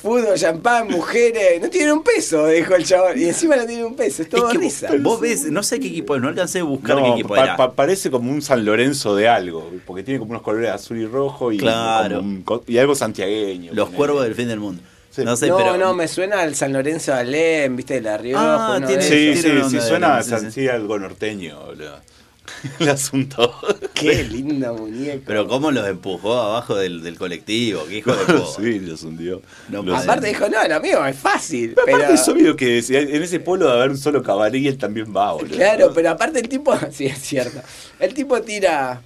fútbol, 0.00 0.34
champán, 0.36 0.86
mujeres, 0.88 1.60
no 1.60 1.68
tienen 1.68 1.92
un 1.94 2.04
peso, 2.04 2.46
dijo 2.46 2.74
el 2.76 2.84
chabón. 2.84 3.18
Y 3.18 3.24
encima 3.24 3.56
no 3.56 3.66
tienen 3.66 3.86
un 3.86 3.96
peso, 3.96 4.22
es 4.22 4.28
todo 4.28 4.46
Es 4.46 4.52
que 4.52 4.58
risa. 4.58 4.88
vos, 5.00 5.20
ves, 5.20 5.50
no 5.50 5.62
sé 5.64 5.80
qué 5.80 5.88
equipo 5.88 6.14
es, 6.14 6.22
no 6.22 6.28
alcancé 6.28 6.60
a 6.60 6.62
buscar 6.64 7.02
qué 7.02 7.08
equipo 7.08 7.30
pa- 7.34 7.42
era. 7.44 7.56
pa- 7.56 7.72
parece 7.72 8.10
como 8.10 8.30
un 8.30 8.40
San 8.42 8.64
Lorenzo 8.64 9.16
de 9.16 9.28
algo, 9.28 9.68
porque 9.86 10.04
tiene 10.04 10.20
como 10.20 10.30
unos 10.30 10.42
colores 10.42 10.70
azul 10.70 10.98
y 10.98 11.06
rojo 11.06 11.50
y, 11.50 11.58
Claro. 11.58 12.18
como 12.18 12.28
un 12.58 12.62
y 12.68 12.78
algo 12.78 12.94
santiagueño. 12.94 13.72
Los 13.74 13.88
cuervos 13.90 14.22
del 14.22 14.34
fin 14.36 14.46
del 14.48 14.60
mundo. 14.60 14.82
Sí. 15.10 15.24
No 15.24 15.36
sé, 15.36 15.48
no, 15.48 15.58
pero. 15.58 15.76
no, 15.76 15.92
me 15.92 16.08
suena 16.08 16.40
al 16.40 16.54
San 16.54 16.72
Lorenzo 16.72 17.12
de 17.12 17.18
Alem, 17.18 17.76
viste, 17.76 17.94
de 17.94 18.00
La 18.00 18.16
Rioja. 18.16 18.76
Ah, 18.76 18.80
tiene- 18.86 18.96
de 19.04 19.34
Sí. 19.34 19.40
Tiene 19.42 19.64
sí, 19.64 19.70
sí, 19.70 19.80
suena 19.86 20.22
sí, 20.22 20.68
algo 20.68 20.98
norteño, 20.98 21.60
boludo. 21.66 21.98
El 22.80 22.88
asunto. 22.88 23.54
Qué 23.94 24.24
lindo 24.24 24.74
muñeco. 24.74 25.22
Pero 25.26 25.46
cómo 25.46 25.70
los 25.70 25.86
empujó 25.88 26.34
abajo 26.40 26.74
del, 26.76 27.02
del 27.02 27.16
colectivo, 27.16 27.84
qué 27.88 27.98
hijo 27.98 28.14
de 28.14 28.24
puta. 28.32 28.46
sí, 28.60 28.80
los 28.80 29.02
hundió. 29.04 29.42
No 29.68 29.82
Los- 29.82 30.02
Aparte 30.02 30.26
dijo, 30.28 30.48
no, 30.48 30.66
lo 30.66 30.80
mío 30.80 31.04
es 31.06 31.16
fácil. 31.16 31.72
Pero 31.74 31.84
Pero, 31.86 31.96
aparte 31.98 32.14
es 32.14 32.28
obvio 32.28 32.56
que 32.56 32.78
en 32.78 33.22
ese 33.22 33.40
pueblo 33.40 33.66
de 33.68 33.72
haber 33.72 33.90
un 33.90 33.98
solo 33.98 34.22
cabaret 34.22 34.60
y 34.60 34.68
él 34.68 34.76
también 34.78 35.14
va, 35.16 35.32
boludo. 35.32 35.54
Claro, 35.56 35.92
pero 35.94 36.10
aparte 36.10 36.40
el 36.40 36.48
tipo, 36.48 36.74
sí, 36.92 37.06
es 37.06 37.18
cierto. 37.18 37.60
El 38.00 38.12
tipo 38.14 38.40
tira. 38.42 39.00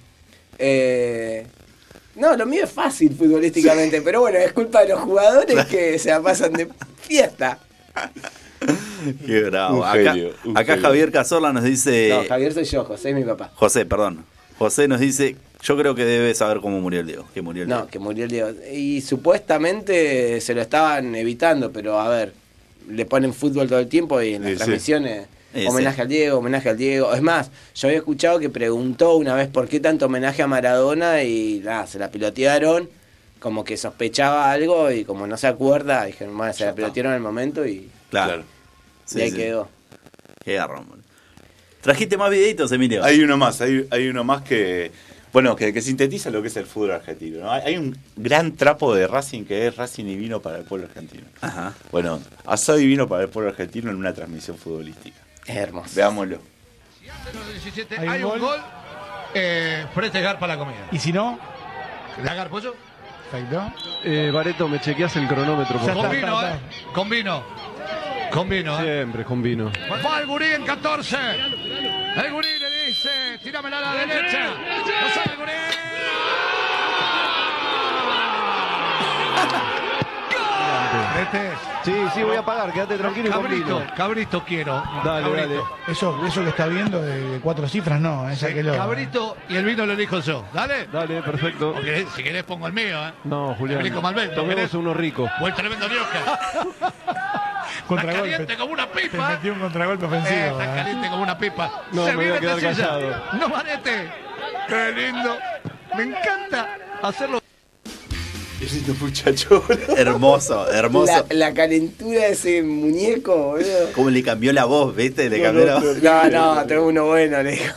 eh, 0.57 1.45
no, 2.15 2.35
lo 2.35 2.47
mío 2.47 2.63
es 2.63 2.71
fácil 2.71 3.15
futbolísticamente, 3.15 4.01
pero 4.01 4.21
bueno, 4.21 4.39
es 4.39 4.51
culpa 4.51 4.81
de 4.81 4.89
los 4.89 4.99
jugadores 5.01 5.65
que 5.67 5.99
se 5.99 6.09
la 6.09 6.19
pasan 6.21 6.53
de 6.53 6.67
fiesta. 7.01 7.59
Qué 9.25 9.41
bravo. 9.43 9.79
Un 9.79 9.83
acá 9.83 10.13
genio, 10.13 10.33
un 10.45 10.57
acá 10.57 10.73
genio. 10.73 10.87
Javier 10.87 11.11
Cazorla 11.11 11.53
nos 11.53 11.63
dice. 11.63 12.09
No, 12.09 12.27
Javier 12.27 12.53
soy 12.53 12.65
yo, 12.65 12.83
José 12.83 13.09
es 13.09 13.15
mi 13.15 13.23
papá. 13.23 13.51
José, 13.55 13.85
perdón. 13.85 14.25
José 14.57 14.87
nos 14.87 14.99
dice. 14.99 15.35
Yo 15.63 15.75
creo 15.75 15.95
que 15.95 16.05
debe 16.05 16.33
saber 16.35 16.59
cómo 16.59 16.79
murió 16.79 16.99
el 16.99 17.07
Diego. 17.07 17.25
Que 17.33 17.41
murió 17.41 17.63
el 17.63 17.69
No, 17.69 17.77
Diego. 17.77 17.89
que 17.89 17.99
murió 17.99 18.23
el 18.25 18.29
Diego. 18.29 18.49
Y 18.71 19.01
supuestamente 19.01 20.39
se 20.39 20.53
lo 20.53 20.61
estaban 20.61 21.15
evitando, 21.15 21.71
pero 21.71 21.99
a 21.99 22.07
ver, 22.09 22.33
le 22.89 23.05
ponen 23.05 23.33
fútbol 23.33 23.67
todo 23.67 23.79
el 23.79 23.87
tiempo 23.87 24.21
y 24.21 24.35
en 24.35 24.43
las 24.43 24.51
sí. 24.51 24.57
transmisiones. 24.57 25.27
Sí, 25.53 25.65
homenaje 25.65 25.95
sí. 25.95 26.01
al 26.01 26.07
Diego, 26.07 26.37
homenaje 26.37 26.69
al 26.69 26.77
Diego. 26.77 27.13
Es 27.13 27.21
más, 27.21 27.49
yo 27.73 27.87
había 27.87 27.97
escuchado 27.97 28.39
que 28.39 28.49
preguntó 28.49 29.15
una 29.15 29.33
vez 29.33 29.47
por 29.47 29.67
qué 29.67 29.79
tanto 29.79 30.05
homenaje 30.05 30.43
a 30.43 30.47
Maradona 30.47 31.23
y 31.23 31.61
nada, 31.63 31.87
se 31.87 31.97
la 31.97 32.11
pilotearon, 32.11 32.89
como 33.39 33.63
que 33.63 33.77
sospechaba 33.77 34.51
algo 34.51 34.91
y 34.91 35.05
como 35.05 35.25
no 35.25 35.37
se 35.37 35.47
acuerda, 35.47 36.05
dijeron, 36.05 36.37
bueno, 36.37 36.53
se 36.53 36.65
la 36.65 36.75
pilotearon 36.75 37.13
en 37.13 37.17
el 37.17 37.23
momento 37.23 37.65
y, 37.65 37.89
Claro. 38.09 38.33
Claro. 38.33 38.43
Sí, 39.05 39.19
y 39.19 39.21
ahí 39.21 39.31
sí. 39.31 39.37
quedó. 39.37 39.69
Qué 40.43 40.53
garrón, 40.53 40.87
boludo. 40.87 41.03
Trajiste 41.81 42.17
más 42.17 42.29
videitos, 42.29 42.71
Emilio. 42.71 43.03
Hay 43.03 43.21
uno 43.21 43.37
más, 43.37 43.61
hay, 43.61 43.87
hay 43.91 44.07
uno 44.07 44.23
más 44.23 44.41
que, 44.41 44.91
bueno, 45.31 45.55
que, 45.55 45.71
que 45.71 45.81
sintetiza 45.81 46.29
lo 46.29 46.41
que 46.41 46.49
es 46.49 46.57
el 46.57 46.65
fútbol 46.65 46.91
argentino. 46.91 47.45
¿no? 47.45 47.51
Hay, 47.51 47.61
hay 47.65 47.77
un 47.77 47.97
gran 48.15 48.53
trapo 48.53 48.93
de 48.93 49.07
Racing 49.07 49.45
que 49.45 49.67
es 49.67 49.75
Racing 49.75 50.05
y 50.05 50.15
vino 50.15 50.41
para 50.41 50.57
el 50.57 50.65
pueblo 50.65 50.87
argentino. 50.87 51.23
Ajá. 51.41 51.73
Bueno, 51.91 52.19
asado 52.45 52.79
y 52.79 52.87
vino 52.87 53.07
para 53.07 53.23
el 53.23 53.29
pueblo 53.29 53.51
argentino 53.51 53.89
en 53.89 53.97
una 53.97 54.13
transmisión 54.13 54.57
futbolística. 54.57 55.17
Es 55.45 55.55
hermoso. 55.55 55.91
Veámoslo. 55.95 56.39
Hay, 57.97 58.23
un 58.23 58.39
gol, 58.39 58.59
eh, 59.33 59.85
Preste 59.95 60.21
Gar 60.21 60.39
para 60.39 60.55
la 60.55 60.59
comida. 60.59 60.87
Y 60.91 60.99
si 60.99 61.13
no, 61.13 61.39
¿La 62.23 62.33
Gar 62.33 62.49
pollo? 62.49 62.75
perfecto. 63.31 63.71
Eh, 64.03 64.31
Bareto, 64.33 64.67
¿me 64.67 64.79
chequeas 64.79 65.15
el 65.17 65.27
cronómetro, 65.27 65.79
por 65.79 65.89
está, 65.89 66.53
¿eh? 66.53 66.59
Con 66.93 67.09
vino. 67.09 67.43
Con 68.31 68.49
vino, 68.49 68.79
¿eh? 68.79 68.83
Siempre 68.83 69.23
con 69.23 69.41
vino. 69.41 69.71
Va 70.05 70.19
el 70.19 70.27
gurí 70.27 70.45
en 70.47 70.63
14. 70.65 71.17
El 72.17 72.31
gurí 72.31 72.59
le 72.59 72.87
dice, 72.87 73.39
tíramela 73.43 73.77
a 73.77 73.81
la 73.81 73.93
derecha. 74.05 74.45
No 74.47 75.09
sabe 75.13 75.31
el 75.31 75.37
gurí. 75.37 75.51
Este, 81.21 81.51
Sí, 81.83 81.93
sí, 82.13 82.21
voy 82.21 82.35
a 82.35 82.43
pagar, 82.43 82.73
quédate 82.73 82.97
tranquilo 82.97 83.29
y 83.29 83.31
con 83.31 83.43
Cabrito, 83.43 83.79
vino. 83.79 83.93
cabrito 83.95 84.43
quiero. 84.43 84.83
Dale, 85.05 85.21
cabrito. 85.23 85.47
dale. 85.47 85.61
eso, 85.87 86.25
eso 86.27 86.43
que 86.43 86.49
está 86.49 86.67
viendo 86.67 87.01
de, 87.01 87.39
cuatro 87.41 87.65
cifras, 87.65 88.01
no, 88.01 88.29
esa 88.29 88.53
que 88.53 88.61
lo. 88.61 88.75
Cabrito 88.75 89.37
y 89.47 89.55
el 89.55 89.63
vino 89.63 89.85
lo 89.85 89.93
elijo 89.93 90.19
yo. 90.19 90.43
Dale. 90.51 90.87
Dale, 90.91 91.21
perfecto. 91.21 91.75
Querés- 91.75 92.09
si 92.13 92.23
querés 92.23 92.43
pongo 92.43 92.67
el 92.67 92.73
mío, 92.73 93.07
¿eh? 93.07 93.13
No, 93.23 93.55
Julián. 93.55 93.79
Explico 93.79 94.01
Malbec, 94.01 94.31
¿no 94.31 94.35
Tomemos 94.35 94.73
uno 94.73 94.93
rico. 94.93 95.29
O 95.39 95.47
el 95.47 95.53
tremendo 95.53 95.87
Rioja. 95.87 97.43
Está 97.77 97.87
Contragolpe. 97.87 98.29
caliente 98.31 98.57
como 98.57 98.73
una 98.73 98.87
Te 98.91 99.01
pipa. 99.01 99.29
metió 99.29 99.53
un 99.53 99.59
contragolpe 99.59 100.05
Eh, 100.05 100.07
ofensivo. 100.07 100.39
está 100.39 100.57
¿verdad? 100.57 100.75
caliente 100.75 101.09
como 101.09 101.23
una 101.23 101.37
pipa. 101.37 101.83
No, 101.91 102.05
Se 102.05 102.11
me 102.15 102.27
voy 102.29 102.37
a 102.37 102.39
quedar 102.39 102.59
callado. 102.61 103.23
No 103.39 103.49
manete. 103.49 104.11
Qué 104.67 104.91
lindo. 104.95 105.37
Me 105.95 106.03
encanta 106.03 106.67
hacerlo. 107.01 107.41
Lindo 108.59 108.93
muchacho, 108.99 109.61
boludo. 109.67 109.95
Hermoso, 109.97 110.71
hermoso. 110.71 111.25
La, 111.29 111.47
la 111.49 111.53
calentura 111.53 112.19
de 112.21 112.31
ese 112.31 112.63
muñeco, 112.63 113.35
boludo. 113.51 113.91
Cómo 113.93 114.09
le 114.09 114.23
cambió 114.23 114.51
la 114.51 114.65
voz, 114.65 114.95
¿viste? 114.95 115.29
Le 115.29 115.41
cambió 115.41 115.65
la 115.65 115.75
voz. 115.79 115.97
No, 116.03 116.23
no, 116.29 116.65
tengo 116.65 116.87
uno 116.87 117.05
bueno, 117.05 117.41
le 117.43 117.51
digo. 117.51 117.73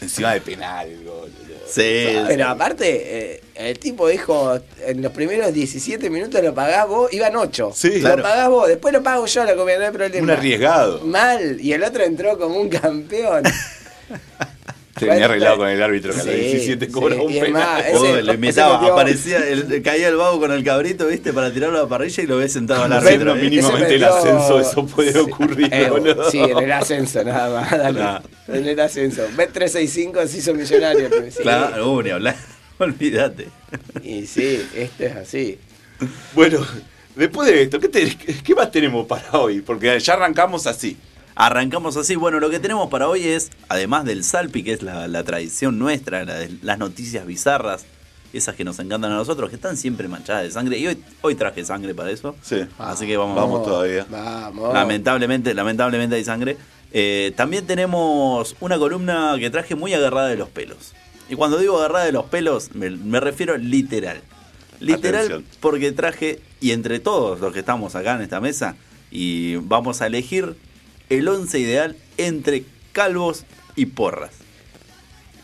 Encima 0.00 0.32
de 0.32 0.40
penal 0.40 0.88
el 0.88 1.04
gol. 1.74 1.84
boludo. 1.84 2.20
Sí, 2.22 2.24
Pero 2.28 2.48
aparte, 2.48 3.32
eh, 3.34 3.42
el 3.54 3.78
tipo 3.78 4.08
dijo, 4.08 4.58
en 4.86 5.02
los 5.02 5.12
primeros 5.12 5.52
17 5.52 6.10
minutos 6.10 6.42
lo 6.42 6.54
pagás 6.54 6.88
vos, 6.88 7.12
iban 7.12 7.36
8. 7.36 7.72
Sí, 7.74 7.94
lo 7.96 8.00
claro. 8.00 8.22
pagás 8.22 8.48
vos, 8.48 8.68
después 8.68 8.92
lo 8.94 9.02
pago 9.02 9.26
yo 9.26 9.44
la 9.44 9.54
comida, 9.56 9.78
no 9.78 9.84
hay 9.86 9.90
problema. 9.92 10.24
Un 10.24 10.30
arriesgado. 10.30 11.00
Mal, 11.04 11.60
y 11.60 11.72
el 11.72 11.82
otro 11.82 12.02
entró 12.04 12.38
como 12.38 12.56
un 12.58 12.68
campeón. 12.68 13.42
Tenía 15.06 15.24
arreglado 15.24 15.56
con 15.58 15.68
el 15.68 15.82
árbitro 15.82 16.12
que 16.12 16.20
a 16.20 16.22
Sí, 16.22 16.30
17 16.30 16.86
sí, 16.86 16.92
cobra 16.92 17.16
un 17.16 17.32
penal. 17.32 17.84
aparecía, 18.92 19.38
el- 19.48 19.82
caía 19.82 20.08
el 20.08 20.16
vago 20.16 20.38
con 20.40 20.52
el 20.52 20.62
cabrito, 20.64 21.06
viste, 21.06 21.32
para 21.32 21.52
tirarlo 21.52 21.78
a 21.78 21.82
la 21.82 21.88
parrilla 21.88 22.22
y 22.22 22.26
lo 22.26 22.36
ves 22.38 22.52
sentado 22.52 22.84
al 22.84 22.92
árbitro. 22.92 23.34
mínimamente 23.34 23.94
el 23.94 24.04
ascenso, 24.04 24.60
eso 24.60 24.86
puede 24.86 25.18
ocurrir, 25.18 25.68
Eh, 25.72 25.90
sí, 26.30 26.38
en 26.38 26.58
el 26.58 26.72
ascenso, 26.72 27.24
nada 27.24 27.60
más. 27.60 27.70
Dale. 27.70 28.00
Nah. 28.00 28.20
En 28.48 28.66
el 28.66 28.80
ascenso. 28.80 29.22
Bet365 29.36 30.26
se 30.26 30.38
hizo 30.38 30.54
millonario. 30.54 31.08
Claro, 31.40 31.92
uh, 31.92 32.02
ni 32.02 32.10
hablar. 32.10 32.36
Olvídate. 32.78 33.48
Y 34.02 34.26
sí, 34.26 34.66
esto 34.74 35.04
es 35.04 35.16
así. 35.16 35.58
Bueno, 36.34 36.66
después 37.14 37.48
de 37.48 37.62
esto, 37.62 37.78
¿qué, 37.78 37.88
te- 37.88 38.16
qué 38.16 38.54
más 38.54 38.70
tenemos 38.70 39.06
para 39.06 39.30
hoy? 39.32 39.60
Porque 39.60 39.98
ya 40.00 40.14
arrancamos 40.14 40.66
así. 40.66 40.96
Arrancamos 41.34 41.96
así. 41.96 42.16
Bueno, 42.16 42.40
lo 42.40 42.50
que 42.50 42.58
tenemos 42.58 42.88
para 42.88 43.08
hoy 43.08 43.24
es, 43.24 43.50
además 43.68 44.04
del 44.04 44.24
Salpi, 44.24 44.62
que 44.62 44.72
es 44.72 44.82
la, 44.82 45.08
la 45.08 45.24
tradición 45.24 45.78
nuestra, 45.78 46.24
la 46.24 46.34
de 46.34 46.50
las 46.62 46.78
noticias 46.78 47.26
bizarras, 47.26 47.84
esas 48.32 48.54
que 48.54 48.64
nos 48.64 48.78
encantan 48.78 49.10
a 49.12 49.16
nosotros, 49.16 49.48
que 49.50 49.56
están 49.56 49.76
siempre 49.76 50.06
manchadas 50.08 50.42
de 50.44 50.50
sangre. 50.50 50.78
Y 50.78 50.86
hoy, 50.86 51.02
hoy 51.22 51.34
traje 51.34 51.64
sangre 51.64 51.94
para 51.94 52.10
eso. 52.10 52.36
Sí. 52.42 52.60
Así 52.78 53.06
que 53.06 53.16
vamos, 53.16 53.36
Vamos 53.36 53.64
todavía. 53.64 54.06
Vamos. 54.10 54.72
Lamentablemente, 54.74 55.54
lamentablemente 55.54 56.16
hay 56.16 56.24
sangre. 56.24 56.56
Eh, 56.92 57.32
también 57.36 57.66
tenemos 57.66 58.56
una 58.60 58.78
columna 58.78 59.36
que 59.38 59.50
traje 59.50 59.74
muy 59.74 59.94
agarrada 59.94 60.28
de 60.28 60.36
los 60.36 60.48
pelos. 60.48 60.92
Y 61.28 61.36
cuando 61.36 61.58
digo 61.58 61.78
agarrada 61.78 62.04
de 62.04 62.12
los 62.12 62.24
pelos, 62.26 62.74
me, 62.74 62.90
me 62.90 63.20
refiero 63.20 63.56
literal. 63.56 64.20
Literal 64.80 65.26
Atención. 65.26 65.44
porque 65.60 65.92
traje, 65.92 66.40
y 66.60 66.72
entre 66.72 67.00
todos 67.00 67.38
los 67.40 67.52
que 67.52 67.60
estamos 67.60 67.94
acá 67.94 68.14
en 68.16 68.22
esta 68.22 68.40
mesa, 68.40 68.76
y 69.10 69.56
vamos 69.56 70.00
a 70.02 70.06
elegir 70.06 70.56
el 71.10 71.28
once 71.28 71.58
ideal 71.58 71.96
entre 72.16 72.64
calvos 72.92 73.44
y 73.76 73.86
porras. 73.86 74.30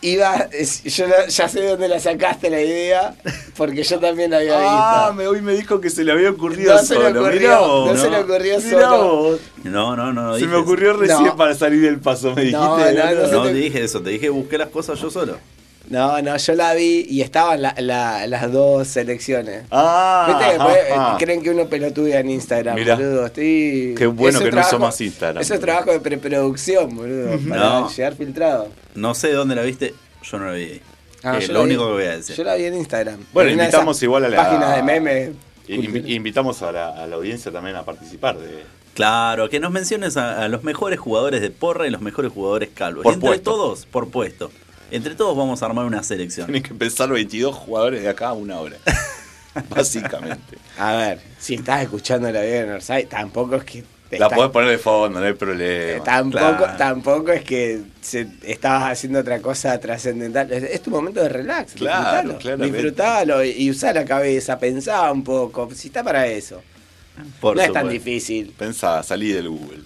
Iba, 0.03 0.49
yo 0.85 1.07
ya 1.29 1.49
sé 1.49 1.61
de 1.61 1.69
dónde 1.69 1.89
la 1.89 1.99
sacaste 1.99 2.51
la 2.51 2.61
idea, 2.61 3.15
porque 3.57 3.83
yo 3.83 3.99
también 3.99 4.31
la 4.31 4.37
había 4.37 4.53
Ah, 4.57 5.07
visto. 5.09 5.15
me, 5.15 5.27
hoy 5.27 5.41
me 5.41 5.55
dijo 5.55 5.81
que 5.81 5.91
se 5.91 6.05
le 6.05 6.13
había 6.13 6.31
ocurrido 6.31 6.75
No 6.75 6.83
se 6.83 6.95
le 6.97 7.07
solo. 7.07 7.21
ocurrió, 7.23 7.61
vos, 7.67 7.93
no 7.95 8.01
se 8.03 8.11
le 8.11 8.19
ocurrió 8.19 8.61
solo. 8.61 8.99
vos. 9.15 9.41
No, 9.65 9.97
no, 9.97 10.13
no. 10.13 10.23
no 10.23 10.35
Se 10.35 10.41
dije 10.41 10.51
me 10.53 10.57
ocurrió 10.59 10.93
recién 10.93 11.25
No. 11.25 11.37
para 11.37 11.55
salir 11.55 11.81
del 11.81 11.99
paso, 11.99 12.35
me 12.35 12.43
dijiste. 12.43 12.59
No, 12.61 12.79
no, 12.79 13.15
no 13.27 13.33
No 13.33 13.43
te 13.45 13.55
dije 13.55 13.83
eso, 13.83 14.01
te 14.03 14.11
dije 14.11 14.29
busqué 14.29 14.59
las 14.59 14.69
cosas 14.69 15.01
yo 15.01 15.11
solo. 15.11 15.39
No, 15.89 16.21
no, 16.21 16.37
yo 16.37 16.55
la 16.55 16.75
vi 16.75 17.07
y 17.09 17.21
estaban 17.23 17.63
la- 17.63 17.75
la- 17.79 18.27
las 18.27 18.51
dos 18.51 18.89
selecciones. 18.89 19.65
Ah, 19.71 20.27
Viste 20.29 20.57
que 20.59 20.73
eh, 20.89 20.93
ajá. 20.93 21.17
creen 21.19 21.43
que 21.43 21.51
uno 21.51 21.67
pelotuda 21.69 22.19
en 22.19 22.31
Instagram, 22.31 22.75
Mirá. 22.75 22.97
boludo. 22.97 23.27
Estoy... 23.27 23.95
Qué 23.97 24.07
bueno 24.07 24.39
que 24.41 24.47
no 24.47 24.51
trabajo- 24.51 24.71
somos 24.71 25.01
Instagram, 25.01 25.43
Eso 25.43 25.55
es 25.55 25.61
trabajo 25.61 25.93
de 25.93 26.01
preproducción, 26.01 26.97
boludo. 26.97 27.39
Para 27.49 27.61
No. 27.81 27.91
llegar 27.91 28.15
filtrado. 28.17 28.69
No 28.97 29.15
sé 29.15 29.33
dónde 29.33 29.55
la 29.55 29.63
viste, 29.63 29.95
yo 30.23 30.39
no 30.39 30.47
la 30.47 30.53
vi 30.55 30.63
ahí. 30.65 30.81
Ah, 31.23 31.39
Es 31.39 31.47
yo 31.47 31.53
lo 31.53 31.61
la 31.61 31.65
vi- 31.67 31.71
único 31.71 31.87
que 31.87 31.93
voy 31.93 32.05
a 32.05 32.17
decir. 32.17 32.35
Yo 32.37 32.43
la 32.45 32.55
vi 32.57 32.65
en 32.65 32.75
Instagram. 32.75 33.21
Bueno, 33.33 33.51
En 33.51 33.59
invitamos 33.61 34.03
igual 34.03 34.25
a 34.25 34.29
la- 34.29 34.37
Páginas 34.37 34.77
de 34.77 34.83
memes. 34.83 35.31
Y- 35.69 35.77
invi- 35.79 36.15
invitamos 36.15 36.63
a 36.63 36.73
la, 36.73 36.89
a 37.03 37.07
la 37.07 37.17
audiencia 37.17 37.51
también 37.53 37.77
a 37.77 37.85
participar 37.85 38.39
de. 38.39 38.65
Claro, 38.95 39.49
que 39.49 39.61
nos 39.61 39.71
menciones 39.73 40.17
a, 40.17 40.43
a 40.45 40.49
los 40.49 40.63
mejores 40.65 40.99
jugadores 40.99 41.41
de 41.43 41.51
porra 41.51 41.87
y 41.87 41.91
los 41.91 42.01
mejores 42.01 42.33
jugadores 42.33 42.71
calvos. 42.75 43.03
Por 43.03 43.13
y 43.13 43.15
entre 43.15 43.29
puesto. 43.29 43.51
todos, 43.53 43.87
por 43.87 44.09
puesto. 44.09 44.51
Entre 44.91 45.15
todos 45.15 45.37
vamos 45.37 45.63
a 45.63 45.67
armar 45.67 45.85
una 45.85 46.03
selección. 46.03 46.47
Tienen 46.47 46.63
que 46.63 46.75
pensar 46.75 47.09
22 47.09 47.55
jugadores 47.55 48.03
de 48.03 48.09
acá 48.09 48.29
a 48.29 48.33
una 48.33 48.59
hora. 48.61 48.77
Básicamente. 49.71 50.59
A 50.79 50.95
ver, 50.97 51.21
si 51.39 51.55
estás 51.55 51.83
escuchando 51.83 52.31
la 52.31 52.43
vida 52.43 52.61
de 52.61 52.67
Northside, 52.67 53.07
tampoco 53.07 53.57
es 53.57 53.65
que. 53.65 53.85
te 54.11 54.19
La 54.19 54.27
estás- 54.27 54.37
podés 54.37 54.51
poner 54.53 54.71
de 54.71 54.79
fondo, 54.79 55.19
no 55.19 55.25
hay 55.27 55.33
eh, 55.33 55.35
problema. 55.35 56.05
Tampoco, 56.05 56.39
Claro. 56.59 56.77
tampoco 56.79 57.33
es 57.33 57.43
que 57.43 57.81
se- 58.01 58.29
estabas 58.45 58.93
haciendo 58.93 59.21
otra 59.21 59.41
cosa 59.41 59.79
trascendental. 59.81 60.53
Es, 60.53 60.63
es 60.63 60.83
tu 60.83 60.91
momento 60.91 61.21
de 61.23 61.29
relax. 61.31 61.73
Claro, 61.73 62.35
disfrutalo, 62.35 62.65
disfrutalo 62.65 63.45
y, 63.45 63.51
y 63.53 63.71
usá 63.71 63.93
la 63.93 64.05
cabeza, 64.05 64.59
pensá 64.59 65.11
un 65.11 65.25
poco. 65.25 65.69
Si 65.75 65.89
está 65.89 66.05
para 66.05 66.27
eso. 66.27 66.63
Por 67.41 67.57
no 67.57 67.63
es 67.63 67.73
tan 67.73 67.89
difícil. 67.89 68.55
Pensá, 68.59 69.03
salí 69.03 69.33
del 69.33 69.49
Google. 69.49 69.81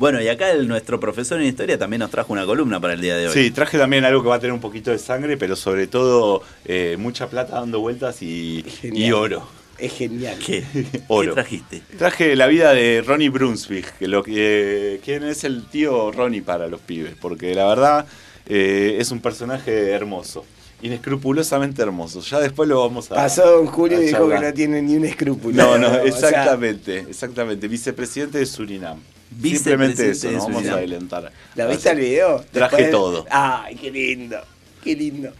Bueno, 0.00 0.18
y 0.22 0.28
acá 0.28 0.50
el, 0.50 0.66
nuestro 0.66 0.98
profesor 0.98 1.42
en 1.42 1.48
historia 1.48 1.76
también 1.76 2.00
nos 2.00 2.10
trajo 2.10 2.32
una 2.32 2.46
columna 2.46 2.80
para 2.80 2.94
el 2.94 3.02
día 3.02 3.18
de 3.18 3.28
hoy. 3.28 3.34
Sí, 3.34 3.50
traje 3.50 3.76
también 3.76 4.02
algo 4.06 4.22
que 4.22 4.30
va 4.30 4.36
a 4.36 4.40
tener 4.40 4.54
un 4.54 4.60
poquito 4.60 4.90
de 4.90 4.98
sangre, 4.98 5.36
pero 5.36 5.56
sobre 5.56 5.88
todo 5.88 6.42
eh, 6.64 6.96
mucha 6.98 7.28
plata 7.28 7.56
dando 7.56 7.80
vueltas 7.80 8.22
y, 8.22 8.64
oro. 9.12 9.46
Es 9.76 9.92
genial. 9.92 10.38
¿Qué? 10.38 10.64
Oro. 11.08 11.34
¿Qué 11.34 11.34
trajiste? 11.34 11.82
Traje 11.98 12.34
la 12.34 12.46
vida 12.46 12.72
de 12.72 13.04
Ronnie 13.06 13.28
Brunswick, 13.28 13.98
que 13.98 14.08
lo 14.08 14.22
que 14.22 15.02
quién 15.04 15.22
es 15.22 15.44
el 15.44 15.66
tío 15.66 16.10
Ronnie 16.10 16.40
para 16.40 16.66
los 16.66 16.80
pibes, 16.80 17.12
porque 17.20 17.54
la 17.54 17.66
verdad 17.66 18.06
eh, 18.46 18.96
es 18.98 19.10
un 19.10 19.20
personaje 19.20 19.90
hermoso, 19.90 20.46
inescrupulosamente 20.80 21.82
hermoso. 21.82 22.22
Ya 22.22 22.40
después 22.40 22.66
lo 22.70 22.80
vamos 22.80 23.12
a 23.12 23.16
Pasó 23.16 23.46
Don 23.50 23.66
Julio 23.66 24.00
y 24.02 24.06
dijo 24.06 24.26
que 24.30 24.40
no 24.40 24.52
tiene 24.54 24.80
ni 24.80 24.96
un 24.96 25.04
escrúpulo. 25.04 25.56
No, 25.56 25.76
no, 25.76 25.94
exactamente, 26.04 27.00
exactamente. 27.00 27.68
Vicepresidente 27.68 28.38
de 28.38 28.46
Surinam. 28.46 28.98
Simplemente 29.42 30.10
eso, 30.10 30.30
no 30.30 30.38
vamos 30.44 30.66
a 30.66 30.72
adelantar. 30.74 31.32
¿La 31.54 31.66
viste 31.66 31.90
el 31.90 31.98
video? 31.98 32.44
Traje 32.52 32.76
Después- 32.76 32.90
todo. 32.90 33.26
Ay, 33.30 33.76
qué 33.76 33.90
lindo. 33.90 34.38
Qué 34.82 34.94
lindo. 34.96 35.32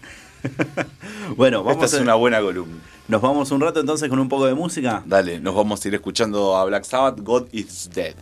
Bueno, 1.37 1.63
vamos 1.63 1.85
Esta 1.85 1.97
es 1.97 2.01
a- 2.01 2.05
una 2.05 2.15
buena 2.15 2.41
columna. 2.41 2.79
nos 3.09 3.21
vamos 3.21 3.51
un 3.51 3.61
rato 3.61 3.81
entonces 3.81 4.09
con 4.09 4.19
un 4.19 4.29
poco 4.29 4.47
de 4.47 4.55
música. 4.55 5.03
Dale, 5.07 5.39
nos 5.41 5.55
vamos 5.55 5.85
a 5.85 5.89
ir 5.89 5.95
escuchando 5.95 6.57
a 6.57 6.65
Black 6.65 6.85
Sabbath, 6.85 7.21
God 7.21 7.47
is 7.53 7.91
Dead. 7.93 8.15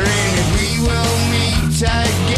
Wondering 0.00 0.34
if 0.38 0.48
we 0.56 0.86
will 0.86 1.18
meet 1.30 1.82
again 1.82 2.29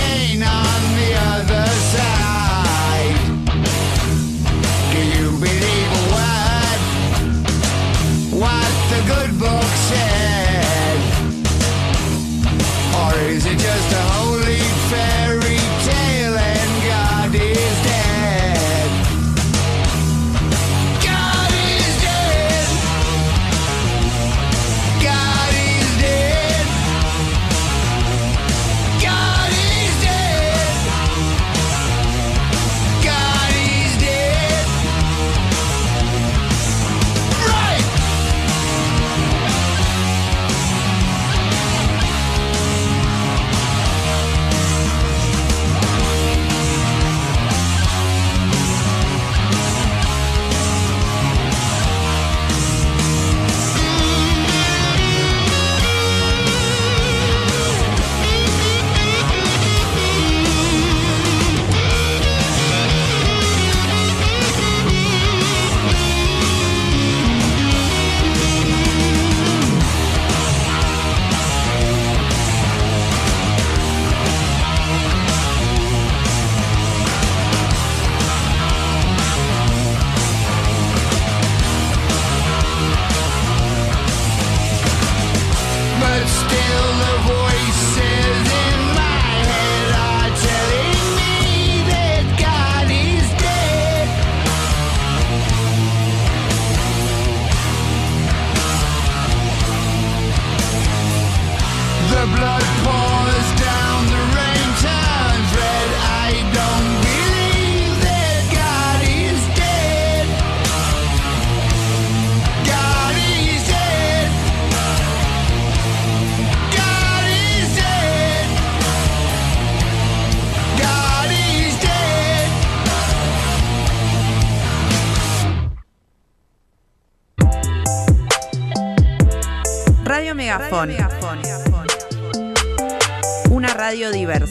Radio. 134.03 134.42